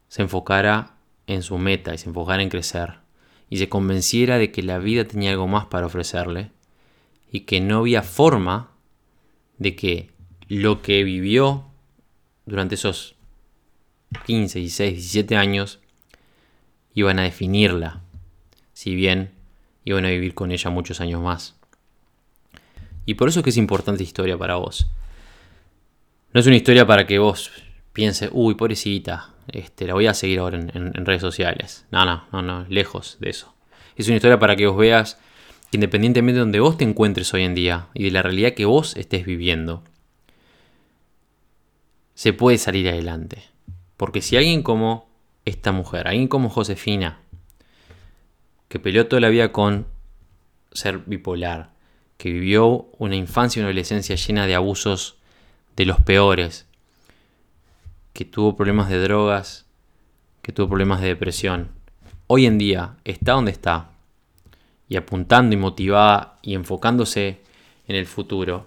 se 0.09 0.23
enfocara 0.23 0.95
en 1.27 1.43
su 1.43 1.59
meta 1.59 1.95
y 1.95 1.99
se 1.99 2.09
enfocara 2.09 2.43
en 2.43 2.49
crecer 2.49 3.05
y 3.51 3.59
se 3.59 3.69
convenciera 3.69 4.39
de 4.39 4.51
que 4.51 4.63
la 4.63 4.79
vida 4.79 5.05
tenía 5.05 5.31
algo 5.31 5.47
más 5.47 5.67
para 5.67 5.87
ofrecerle 5.87 6.51
y 7.31 7.41
que 7.41 7.61
no 7.61 7.79
había 7.79 8.03
forma 8.03 8.71
de 9.59 9.77
que 9.77 10.11
lo 10.49 10.83
que 10.83 11.05
vivió 11.05 11.65
durante 12.47 12.75
esos 12.75 13.14
15, 14.27 14.59
16, 14.59 14.95
17 14.95 15.37
años 15.37 15.81
iban 16.95 17.19
a 17.19 17.23
definirla, 17.23 18.03
si 18.73 18.95
bien 18.95 19.33
iban 19.85 20.05
a 20.05 20.11
vivir 20.11 20.35
con 20.35 20.53
ella 20.53 20.71
muchos 20.71 21.01
años 21.01 21.21
más. 21.21 21.57
Y 23.07 23.15
por 23.15 23.29
eso 23.29 23.41
es 23.41 23.45
que 23.45 23.51
es 23.51 23.57
importante 23.57 24.03
historia 24.03 24.39
para 24.39 24.57
vos. 24.57 24.87
No 26.33 26.41
es 26.41 26.47
una 26.47 26.57
historia 26.57 26.87
para 26.87 27.07
que 27.07 27.19
vos 27.19 27.53
pienses, 27.93 28.31
uy, 28.33 28.55
pobrecita, 28.55 29.35
este, 29.49 29.87
la 29.87 29.95
voy 29.95 30.07
a 30.07 30.15
seguir 30.15 30.39
ahora 30.39 30.59
en, 30.59 31.07
redes 31.07 31.21
sociales. 31.21 31.87
No, 31.91 32.05
no, 32.05 32.25
no, 32.33 32.43
no, 32.43 32.67
lejos 32.69 33.19
de 33.21 33.31
eso. 33.31 33.55
Es 33.97 34.07
una 34.09 34.17
historia 34.17 34.39
para 34.39 34.57
que 34.57 34.67
vos 34.67 34.77
veas 34.77 35.19
que 35.71 35.77
independientemente 35.77 36.35
de 36.35 36.41
donde 36.41 36.61
vos 36.61 36.77
te 36.77 36.85
encuentres 36.85 37.33
hoy 37.35 37.43
en 37.43 37.55
día 37.55 37.89
y 37.95 38.05
de 38.05 38.11
la 38.11 38.23
realidad 38.23 38.55
que 38.55 38.65
vos 38.65 38.97
estés 38.97 39.25
viviendo, 39.25 39.85
se 42.15 42.33
puede 42.33 42.59
salir 42.59 42.89
adelante. 42.89 43.54
Porque 43.97 44.23
si 44.23 44.37
alguien 44.37 44.63
como 44.63 45.09
esta 45.45 45.73
mujer, 45.73 46.09
alguien 46.09 46.29
como 46.29 46.49
Josefina, 46.49 47.21
que 48.69 48.79
peleó 48.79 49.07
toda 49.07 49.21
la 49.21 49.29
vida 49.29 49.53
con 49.53 49.87
ser 50.73 50.99
bipolar, 50.99 51.71
que 52.17 52.33
vivió 52.33 52.89
una 52.99 53.17
infancia 53.17 53.61
y 53.61 53.63
una 53.63 53.69
adolescencia 53.69 54.17
llena 54.17 54.47
de 54.47 54.55
abusos 54.55 55.17
de 55.77 55.85
los 55.85 56.01
peores, 56.01 56.67
que 58.13 58.25
tuvo 58.25 58.57
problemas 58.57 58.89
de 58.89 59.01
drogas, 59.01 59.67
que 60.43 60.53
tuvo 60.53 60.69
problemas 60.69 61.01
de 61.01 61.09
depresión, 61.09 61.71
hoy 62.27 62.47
en 62.47 62.59
día 62.59 62.97
está 63.05 63.33
donde 63.33 63.51
está 63.51 63.91
y 64.89 64.97
apuntando 64.97 65.55
y 65.55 65.59
motivada 65.59 66.39
y 66.43 66.55
enfocándose 66.55 67.41
en 67.87 67.97
el 67.97 68.07
futuro 68.07 68.67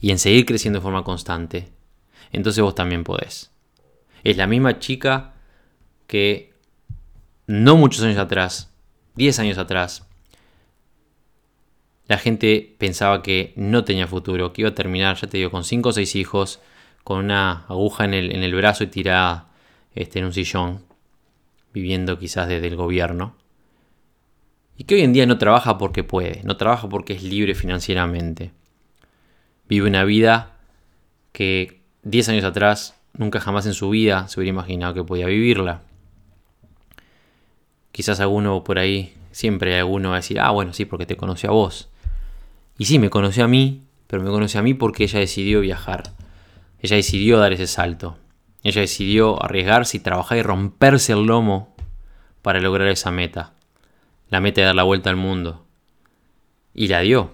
y 0.00 0.10
en 0.10 0.18
seguir 0.18 0.46
creciendo 0.46 0.78
de 0.78 0.82
forma 0.82 1.04
constante, 1.04 1.68
entonces 2.32 2.62
vos 2.62 2.74
también 2.74 3.04
podés. 3.04 3.53
Es 4.24 4.36
la 4.36 4.46
misma 4.46 4.78
chica 4.78 5.34
que 6.06 6.52
no 7.46 7.76
muchos 7.76 8.02
años 8.02 8.18
atrás, 8.18 8.72
10 9.14 9.38
años 9.38 9.58
atrás, 9.58 10.08
la 12.06 12.18
gente 12.18 12.74
pensaba 12.78 13.22
que 13.22 13.52
no 13.56 13.84
tenía 13.84 14.06
futuro, 14.06 14.52
que 14.52 14.62
iba 14.62 14.70
a 14.70 14.74
terminar, 14.74 15.16
ya 15.16 15.28
te 15.28 15.38
digo, 15.38 15.50
con 15.50 15.64
5 15.64 15.88
o 15.88 15.92
6 15.92 16.16
hijos, 16.16 16.60
con 17.02 17.18
una 17.18 17.64
aguja 17.68 18.04
en 18.04 18.14
el, 18.14 18.34
en 18.34 18.42
el 18.42 18.54
brazo 18.54 18.84
y 18.84 18.88
tirada 18.88 19.48
este, 19.94 20.18
en 20.18 20.26
un 20.26 20.32
sillón, 20.32 20.84
viviendo 21.72 22.18
quizás 22.18 22.48
desde 22.48 22.66
el 22.66 22.76
gobierno. 22.76 23.36
Y 24.76 24.84
que 24.84 24.96
hoy 24.96 25.02
en 25.02 25.12
día 25.12 25.26
no 25.26 25.38
trabaja 25.38 25.78
porque 25.78 26.02
puede, 26.02 26.42
no 26.44 26.56
trabaja 26.56 26.88
porque 26.88 27.14
es 27.14 27.22
libre 27.22 27.54
financieramente. 27.54 28.52
Vive 29.68 29.88
una 29.88 30.04
vida 30.04 30.58
que 31.32 31.80
10 32.02 32.30
años 32.30 32.44
atrás 32.44 33.00
nunca 33.16 33.40
jamás 33.40 33.66
en 33.66 33.74
su 33.74 33.90
vida 33.90 34.28
se 34.28 34.38
hubiera 34.38 34.50
imaginado 34.50 34.94
que 34.94 35.04
podía 35.04 35.26
vivirla. 35.26 35.82
Quizás 37.92 38.20
alguno 38.20 38.64
por 38.64 38.78
ahí, 38.78 39.14
siempre 39.30 39.78
alguno 39.78 40.10
va 40.10 40.16
a 40.16 40.18
decir, 40.18 40.40
ah, 40.40 40.50
bueno, 40.50 40.72
sí, 40.72 40.84
porque 40.84 41.06
te 41.06 41.16
conoció 41.16 41.50
a 41.50 41.52
vos. 41.52 41.88
Y 42.76 42.86
sí, 42.86 42.98
me 42.98 43.10
conoció 43.10 43.44
a 43.44 43.48
mí, 43.48 43.82
pero 44.06 44.22
me 44.22 44.30
conoció 44.30 44.60
a 44.60 44.62
mí 44.62 44.74
porque 44.74 45.04
ella 45.04 45.20
decidió 45.20 45.60
viajar. 45.60 46.12
Ella 46.80 46.96
decidió 46.96 47.38
dar 47.38 47.52
ese 47.52 47.66
salto. 47.66 48.18
Ella 48.62 48.80
decidió 48.80 49.42
arriesgarse 49.42 49.96
y 49.96 50.00
trabajar 50.00 50.38
y 50.38 50.42
romperse 50.42 51.12
el 51.12 51.24
lomo 51.24 51.74
para 52.42 52.60
lograr 52.60 52.88
esa 52.88 53.10
meta. 53.10 53.52
La 54.28 54.40
meta 54.40 54.60
de 54.60 54.66
dar 54.66 54.74
la 54.74 54.82
vuelta 54.82 55.10
al 55.10 55.16
mundo. 55.16 55.64
Y 56.74 56.88
la 56.88 57.00
dio. 57.00 57.30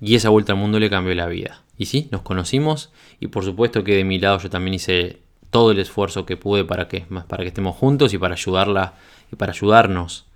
Y 0.00 0.16
esa 0.16 0.30
vuelta 0.30 0.52
al 0.52 0.58
mundo 0.58 0.80
le 0.80 0.90
cambió 0.90 1.14
la 1.14 1.26
vida. 1.26 1.62
Y 1.80 1.86
sí, 1.86 2.08
nos 2.10 2.20
conocimos 2.20 2.92
y 3.20 3.28
por 3.28 3.42
supuesto 3.42 3.84
que 3.84 3.96
de 3.96 4.04
mi 4.04 4.18
lado 4.18 4.38
yo 4.38 4.50
también 4.50 4.74
hice 4.74 5.22
todo 5.48 5.70
el 5.70 5.78
esfuerzo 5.78 6.26
que 6.26 6.36
pude 6.36 6.62
para 6.62 6.88
que, 6.88 7.06
para 7.26 7.42
que 7.42 7.48
estemos 7.48 7.74
juntos 7.74 8.12
y 8.12 8.18
para 8.18 8.34
ayudarla 8.34 8.96
y 9.32 9.36
para 9.36 9.52
ayudarnos. 9.52 10.26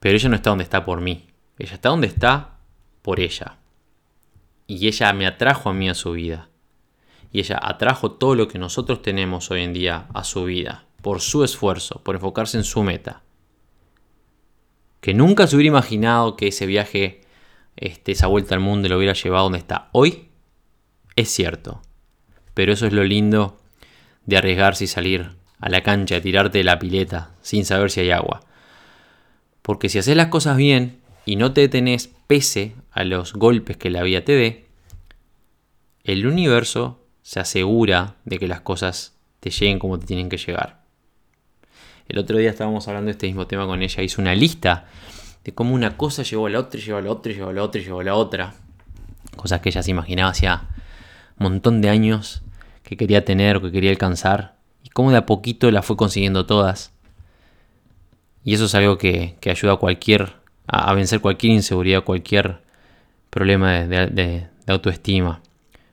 Pero 0.00 0.16
ella 0.16 0.28
no 0.28 0.36
está 0.36 0.50
donde 0.50 0.64
está 0.64 0.84
por 0.84 1.00
mí. 1.00 1.28
Ella 1.58 1.72
está 1.72 1.88
donde 1.88 2.08
está 2.08 2.58
por 3.00 3.20
ella. 3.20 3.56
Y 4.66 4.86
ella 4.86 5.14
me 5.14 5.26
atrajo 5.26 5.70
a 5.70 5.72
mí 5.72 5.88
a 5.88 5.94
su 5.94 6.12
vida. 6.12 6.50
Y 7.32 7.40
ella 7.40 7.58
atrajo 7.62 8.10
todo 8.10 8.34
lo 8.34 8.48
que 8.48 8.58
nosotros 8.58 9.00
tenemos 9.00 9.50
hoy 9.50 9.62
en 9.62 9.72
día 9.72 10.08
a 10.12 10.24
su 10.24 10.44
vida. 10.44 10.84
Por 11.00 11.22
su 11.22 11.42
esfuerzo, 11.42 12.02
por 12.04 12.16
enfocarse 12.16 12.58
en 12.58 12.64
su 12.64 12.82
meta. 12.82 13.22
Que 15.00 15.14
nunca 15.14 15.46
se 15.46 15.56
hubiera 15.56 15.68
imaginado 15.68 16.36
que 16.36 16.48
ese 16.48 16.66
viaje, 16.66 17.22
este, 17.78 18.12
esa 18.12 18.26
vuelta 18.26 18.54
al 18.54 18.60
mundo, 18.60 18.88
lo 18.88 18.96
hubiera 18.96 19.14
llevado 19.14 19.44
donde 19.44 19.58
está 19.58 19.88
hoy. 19.92 20.28
Es 21.16 21.30
cierto. 21.30 21.80
Pero 22.54 22.72
eso 22.72 22.86
es 22.86 22.92
lo 22.92 23.04
lindo 23.04 23.60
de 24.26 24.36
arriesgarse 24.36 24.84
y 24.84 24.88
salir 24.88 25.30
a 25.60 25.68
la 25.68 25.82
cancha, 25.82 26.20
tirarte 26.20 26.58
de 26.58 26.64
la 26.64 26.78
pileta 26.78 27.30
sin 27.40 27.64
saber 27.64 27.90
si 27.90 28.00
hay 28.00 28.10
agua. 28.10 28.40
Porque 29.62 29.88
si 29.88 29.98
haces 29.98 30.16
las 30.16 30.28
cosas 30.28 30.56
bien, 30.56 31.00
y 31.24 31.36
no 31.36 31.52
te 31.52 31.60
detenés 31.60 32.10
pese 32.26 32.74
a 32.90 33.04
los 33.04 33.34
golpes 33.34 33.76
que 33.76 33.90
la 33.90 34.02
vida 34.02 34.24
te 34.24 34.32
dé, 34.32 34.66
el 36.04 36.26
universo 36.26 37.04
se 37.22 37.38
asegura 37.40 38.16
de 38.24 38.38
que 38.38 38.48
las 38.48 38.62
cosas 38.62 39.14
te 39.40 39.50
lleguen 39.50 39.78
como 39.78 39.98
te 39.98 40.06
tienen 40.06 40.28
que 40.28 40.38
llegar. 40.38 40.82
El 42.08 42.18
otro 42.18 42.38
día 42.38 42.48
estábamos 42.48 42.88
hablando 42.88 43.08
de 43.08 43.12
este 43.12 43.26
mismo 43.26 43.46
tema 43.46 43.66
con 43.66 43.82
ella, 43.82 44.02
hizo 44.02 44.22
una 44.22 44.34
lista 44.34 44.88
de 45.48 45.54
cómo 45.54 45.74
una 45.74 45.96
cosa 45.96 46.24
llevó 46.24 46.46
a 46.46 46.50
la 46.50 46.60
otra, 46.60 46.78
llevó 46.78 46.98
a 46.98 47.00
la 47.00 47.10
otra, 47.10 47.32
llevó 47.32 47.48
a 47.48 47.54
la 47.54 47.62
otra, 47.62 47.80
llevó 47.80 48.00
a 48.00 48.04
la 48.04 48.14
otra. 48.14 48.54
Cosas 49.34 49.62
que 49.62 49.70
ella 49.70 49.82
se 49.82 49.90
imaginaba 49.90 50.28
hacía 50.28 50.68
un 51.38 51.44
montón 51.44 51.80
de 51.80 51.88
años 51.88 52.42
que 52.82 52.98
quería 52.98 53.24
tener 53.24 53.56
o 53.56 53.62
que 53.62 53.72
quería 53.72 53.90
alcanzar. 53.90 54.56
Y 54.84 54.90
cómo 54.90 55.10
de 55.10 55.16
a 55.16 55.24
poquito 55.24 55.70
las 55.70 55.86
fue 55.86 55.96
consiguiendo 55.96 56.44
todas. 56.44 56.92
Y 58.44 58.52
eso 58.52 58.66
es 58.66 58.74
algo 58.74 58.98
que, 58.98 59.36
que 59.40 59.50
ayuda 59.50 59.72
a 59.72 59.76
cualquier 59.76 60.34
a, 60.66 60.92
vencer 60.92 61.20
cualquier 61.20 61.54
inseguridad, 61.54 62.04
cualquier 62.04 62.58
problema 63.30 63.86
de, 63.86 64.48
autoestima. 64.66 65.40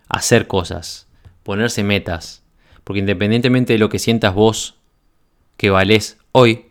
Hacer 0.10 0.48
cosas, 0.48 1.08
ponerse 1.44 1.82
metas. 1.82 2.44
Porque 2.84 3.00
independientemente 3.00 3.72
de 3.72 3.80
lo 3.80 3.88
que 3.88 4.00
sientas 4.00 4.36
vos 4.36 4.76
que 5.56 5.70
valés 5.70 6.18
hoy, 6.34 6.66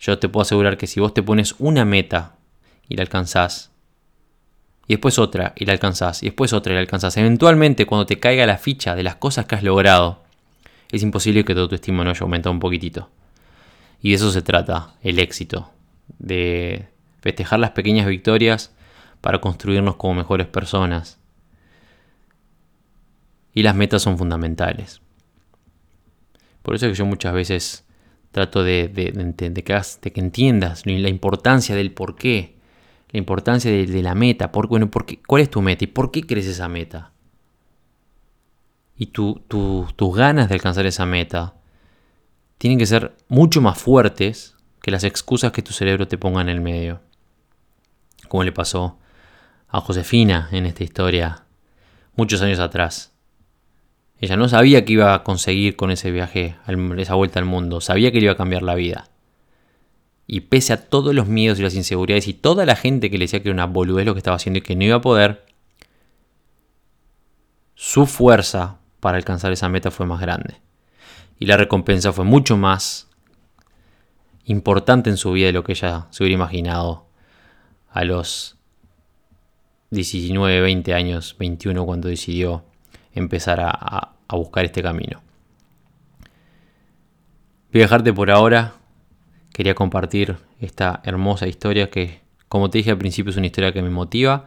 yo 0.00 0.18
te 0.18 0.28
puedo 0.28 0.42
asegurar 0.42 0.76
que 0.76 0.86
si 0.86 1.00
vos 1.00 1.14
te 1.14 1.22
pones 1.22 1.54
una 1.58 1.84
meta 1.84 2.36
y 2.88 2.96
la 2.96 3.02
alcanzás, 3.02 3.70
y 4.86 4.94
después 4.94 5.18
otra 5.18 5.52
y 5.56 5.66
la 5.66 5.72
alcanzás, 5.72 6.22
y 6.22 6.26
después 6.26 6.52
otra 6.52 6.72
y 6.72 6.74
la 6.74 6.80
alcanzás, 6.80 7.16
eventualmente 7.16 7.86
cuando 7.86 8.06
te 8.06 8.18
caiga 8.18 8.46
la 8.46 8.58
ficha 8.58 8.94
de 8.94 9.02
las 9.02 9.16
cosas 9.16 9.46
que 9.46 9.54
has 9.54 9.62
logrado, 9.62 10.22
es 10.90 11.02
imposible 11.02 11.44
que 11.44 11.54
tu 11.54 11.60
autoestima 11.60 12.04
no 12.04 12.10
haya 12.10 12.20
aumentado 12.22 12.52
un 12.52 12.60
poquitito. 12.60 13.10
Y 14.00 14.10
de 14.10 14.14
eso 14.16 14.30
se 14.30 14.42
trata 14.42 14.94
el 15.02 15.18
éxito, 15.18 15.70
de 16.18 16.88
festejar 17.20 17.58
las 17.58 17.72
pequeñas 17.72 18.06
victorias 18.06 18.72
para 19.20 19.40
construirnos 19.40 19.96
como 19.96 20.14
mejores 20.14 20.46
personas. 20.46 21.18
Y 23.52 23.62
las 23.62 23.74
metas 23.74 24.02
son 24.02 24.16
fundamentales. 24.16 25.00
Por 26.62 26.74
eso 26.74 26.86
es 26.86 26.92
que 26.92 26.98
yo 26.98 27.06
muchas 27.06 27.34
veces 27.34 27.84
trato 28.38 28.62
de, 28.62 28.92
que, 28.92 30.20
entiendas 30.20 30.86
la 30.86 31.08
importancia 31.08 31.74
del 31.74 31.92
por 31.92 32.14
qué, 32.14 32.56
la 33.10 33.18
importancia 33.18 33.68
de, 33.68 34.02
la 34.02 34.14
meta, 34.14 34.52
por, 34.52 34.68
bueno, 34.68 34.90
por 34.90 35.06
cuál 35.26 35.42
es 35.42 35.50
tu 35.50 35.60
meta 35.60 35.84
y 35.84 35.88
por 35.88 36.12
qué 36.12 36.22
crees 36.22 36.46
esa 36.46 36.68
meta. 36.68 37.12
Y 38.96 39.06
tus 39.06 40.16
ganas 40.16 40.48
de 40.48 40.54
alcanzar 40.54 40.86
esa 40.86 41.04
meta 41.04 41.54
tienen 42.58 42.78
que 42.78 42.86
ser 42.86 43.16
mucho 43.28 43.60
más 43.60 43.78
fuertes 43.78 44.56
que 44.80 44.92
las 44.92 45.02
excusas 45.02 45.50
que 45.50 45.62
tu 45.62 45.72
cerebro 45.72 46.06
te 46.06 46.18
ponga 46.18 46.40
en 46.40 46.48
el 46.48 46.60
medio. 46.60 47.00
Como 48.28 48.44
le 48.44 48.52
pasó 48.52 48.98
a 49.68 49.80
Josefina 49.80 50.48
en 50.52 50.64
esta 50.66 50.84
historia 50.84 51.44
muchos 52.14 52.40
años 52.42 52.60
atrás. 52.60 53.12
Ella 54.20 54.36
no 54.36 54.48
sabía 54.48 54.84
que 54.84 54.94
iba 54.94 55.14
a 55.14 55.22
conseguir 55.22 55.76
con 55.76 55.90
ese 55.90 56.10
viaje, 56.10 56.56
esa 56.96 57.14
vuelta 57.14 57.38
al 57.38 57.44
mundo, 57.44 57.80
sabía 57.80 58.10
que 58.10 58.18
le 58.18 58.24
iba 58.24 58.32
a 58.32 58.36
cambiar 58.36 58.62
la 58.62 58.74
vida. 58.74 59.08
Y 60.26 60.40
pese 60.40 60.72
a 60.72 60.88
todos 60.88 61.14
los 61.14 61.28
miedos 61.28 61.58
y 61.58 61.62
las 61.62 61.74
inseguridades 61.74 62.26
y 62.28 62.34
toda 62.34 62.66
la 62.66 62.76
gente 62.76 63.10
que 63.10 63.16
le 63.16 63.24
decía 63.24 63.40
que 63.42 63.48
era 63.48 63.54
una 63.54 63.66
boludez 63.66 64.04
lo 64.04 64.14
que 64.14 64.18
estaba 64.18 64.36
haciendo 64.36 64.58
y 64.58 64.62
que 64.62 64.76
no 64.76 64.84
iba 64.84 64.96
a 64.96 65.00
poder, 65.00 65.46
su 67.74 68.06
fuerza 68.06 68.78
para 69.00 69.16
alcanzar 69.16 69.52
esa 69.52 69.68
meta 69.68 69.90
fue 69.90 70.04
más 70.04 70.20
grande. 70.20 70.56
Y 71.38 71.46
la 71.46 71.56
recompensa 71.56 72.12
fue 72.12 72.24
mucho 72.24 72.56
más 72.56 73.08
importante 74.44 75.10
en 75.10 75.16
su 75.16 75.32
vida 75.32 75.46
de 75.46 75.52
lo 75.52 75.62
que 75.62 75.72
ella 75.72 76.08
se 76.10 76.24
hubiera 76.24 76.34
imaginado 76.34 77.06
a 77.90 78.04
los 78.04 78.56
19, 79.90 80.60
20 80.60 80.92
años, 80.94 81.36
21 81.38 81.86
cuando 81.86 82.08
decidió 82.08 82.64
empezar 83.18 83.60
a, 83.60 84.14
buscar 84.30 84.64
este 84.64 84.82
camino. 84.82 85.22
Voy 87.72 87.80
a 87.80 87.84
dejarte 87.84 88.12
por 88.12 88.30
ahora. 88.30 88.74
Quería 89.52 89.74
compartir 89.74 90.36
esta 90.60 91.00
hermosa 91.04 91.46
historia 91.46 91.90
que, 91.90 92.20
como 92.48 92.70
te 92.70 92.78
dije 92.78 92.90
al 92.90 92.98
principio, 92.98 93.30
es 93.30 93.36
una 93.36 93.46
historia 93.46 93.72
que 93.72 93.82
me 93.82 93.90
motiva. 93.90 94.46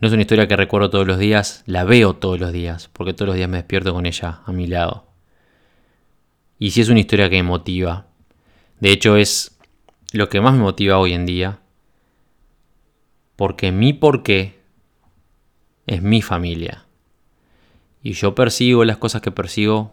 No 0.00 0.08
es 0.08 0.12
una 0.12 0.22
historia 0.22 0.48
que 0.48 0.56
recuerdo 0.56 0.90
todos 0.90 1.06
los 1.06 1.18
días, 1.18 1.62
la 1.66 1.84
veo 1.84 2.14
todos 2.14 2.40
los 2.40 2.52
días, 2.52 2.90
porque 2.92 3.12
todos 3.12 3.28
los 3.28 3.36
días 3.36 3.48
me 3.48 3.58
despierto 3.58 3.92
con 3.92 4.04
ella 4.04 4.40
a 4.44 4.52
mi 4.52 4.66
lado. 4.66 5.06
Y 6.58 6.72
sí 6.72 6.80
es 6.80 6.88
una 6.88 7.00
historia 7.00 7.30
que 7.30 7.36
me 7.36 7.48
motiva. 7.48 8.06
De 8.80 8.90
hecho 8.90 9.16
es 9.16 9.58
lo 10.12 10.28
que 10.28 10.40
más 10.40 10.54
me 10.54 10.60
motiva 10.60 10.98
hoy 10.98 11.12
en 11.12 11.26
día. 11.26 11.60
Porque 13.36 13.70
mi 13.70 13.92
porqué 13.92 14.60
es 15.86 16.02
mi 16.02 16.20
familia. 16.22 16.86
Y 18.02 18.12
yo 18.14 18.34
persigo 18.34 18.84
las 18.84 18.96
cosas 18.96 19.22
que 19.22 19.30
persigo 19.30 19.92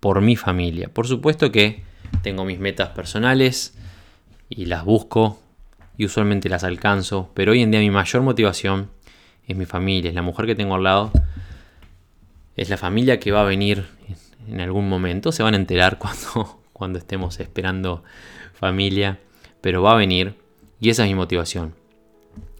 por 0.00 0.20
mi 0.20 0.36
familia. 0.36 0.88
Por 0.92 1.06
supuesto 1.06 1.52
que 1.52 1.82
tengo 2.22 2.44
mis 2.44 2.58
metas 2.58 2.90
personales 2.90 3.76
y 4.48 4.66
las 4.66 4.84
busco 4.84 5.40
y 5.96 6.04
usualmente 6.04 6.48
las 6.48 6.64
alcanzo, 6.64 7.30
pero 7.34 7.52
hoy 7.52 7.62
en 7.62 7.70
día 7.70 7.80
mi 7.80 7.90
mayor 7.90 8.22
motivación 8.22 8.90
es 9.46 9.56
mi 9.56 9.66
familia, 9.66 10.08
es 10.08 10.14
la 10.14 10.22
mujer 10.22 10.46
que 10.46 10.54
tengo 10.54 10.74
al 10.74 10.82
lado, 10.82 11.12
es 12.56 12.68
la 12.68 12.76
familia 12.76 13.18
que 13.18 13.32
va 13.32 13.42
a 13.42 13.44
venir 13.44 13.86
en 14.48 14.60
algún 14.60 14.88
momento, 14.88 15.32
se 15.32 15.42
van 15.42 15.54
a 15.54 15.56
enterar 15.56 15.98
cuando, 16.00 16.60
cuando 16.72 16.98
estemos 16.98 17.40
esperando 17.40 18.04
familia, 18.54 19.18
pero 19.60 19.82
va 19.82 19.92
a 19.92 19.96
venir 19.96 20.34
y 20.80 20.90
esa 20.90 21.04
es 21.04 21.08
mi 21.08 21.14
motivación. 21.14 21.74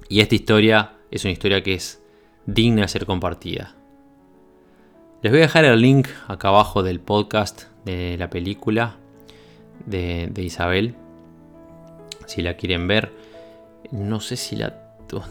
Y 0.08 0.20
esta 0.20 0.34
historia 0.34 0.92
es 1.10 1.24
una 1.24 1.32
historia 1.32 1.62
que 1.62 1.74
es 1.74 2.00
digna 2.46 2.82
de 2.82 2.88
ser 2.88 3.06
compartida. 3.06 3.74
Les 5.26 5.32
voy 5.32 5.40
a 5.40 5.46
dejar 5.46 5.64
el 5.64 5.80
link 5.80 6.06
acá 6.28 6.50
abajo 6.50 6.84
del 6.84 7.00
podcast 7.00 7.64
de 7.84 8.16
la 8.16 8.30
película 8.30 8.94
de, 9.84 10.30
Isabel. 10.36 10.94
Si 12.26 12.42
la 12.42 12.54
quieren 12.54 12.86
ver. 12.86 13.10
No 13.90 14.20
sé 14.20 14.36
si 14.36 14.54
la... 14.54 14.72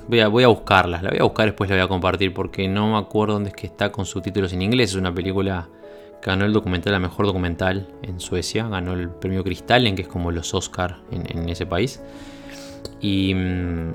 Voy 0.09 0.19
a, 0.19 0.27
voy. 0.27 0.43
La 0.43 0.49
voy 0.49 1.17
a 1.17 1.23
buscar 1.23 1.45
después 1.45 1.69
la 1.69 1.77
voy 1.77 1.85
a 1.85 1.87
compartir 1.87 2.33
porque 2.33 2.67
no 2.67 2.91
me 2.91 2.97
acuerdo 2.97 3.35
dónde 3.35 3.51
es 3.51 3.55
que 3.55 3.67
está 3.67 3.93
con 3.93 4.05
subtítulos 4.05 4.51
en 4.51 4.63
inglés. 4.63 4.89
Es 4.89 4.95
una 4.97 5.15
película 5.15 5.69
que 6.21 6.29
ganó 6.29 6.43
el 6.43 6.51
documental, 6.51 6.91
la 6.91 6.99
mejor 6.99 7.25
documental 7.25 7.87
en 8.01 8.19
Suecia. 8.19 8.67
Ganó 8.67 8.95
el 8.95 9.07
premio 9.07 9.45
Cristal, 9.45 9.95
que 9.95 10.01
es 10.01 10.09
como 10.09 10.29
los 10.29 10.53
Oscar 10.53 10.97
en, 11.09 11.47
ese 11.47 11.65
país. 11.65 12.01
Y... 12.99 13.33
Mm, 13.33 13.93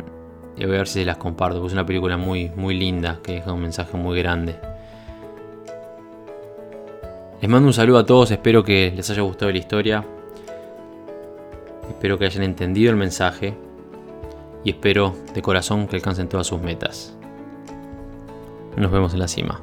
voy 0.57 0.65
a 0.65 0.79
ver 0.79 0.89
si 0.89 1.01
se 1.01 1.05
las 1.05 1.19
comparto, 1.19 1.57
porque 1.57 1.67
es 1.69 1.73
una 1.75 1.85
película 1.85 2.17
muy, 2.17 2.49
muy 2.57 2.75
linda 2.75 3.19
que 3.23 3.33
deja 3.33 3.53
un 3.53 3.61
mensaje 3.61 3.99
muy 3.99 4.19
grande. 4.19 4.70
Les 7.41 7.49
mando 7.49 7.69
un 7.69 7.73
saludo 7.73 7.99
a 7.99 8.05
todos, 8.05 8.31
espero 8.31 8.63
que 8.63 8.93
les 8.95 9.09
haya 9.09 9.23
gustado 9.23 9.51
la 9.51 9.57
historia. 9.57 10.05
Espero 11.89 12.19
que 12.19 12.27
hayan 12.27 12.43
entendido 12.43 12.91
el 12.91 12.97
mensaje. 12.97 13.57
Y 14.63 14.71
espero 14.71 15.17
de 15.33 15.41
corazón 15.41 15.89
que 15.89 15.97
alcancen 15.97 16.29
todas 16.29 16.47
sus 16.47 16.61
metas. 16.61 17.17
Nos 18.77 18.93
vemos 18.93 19.15
en 19.15 19.21
la 19.21 19.29
cima. 19.29 19.59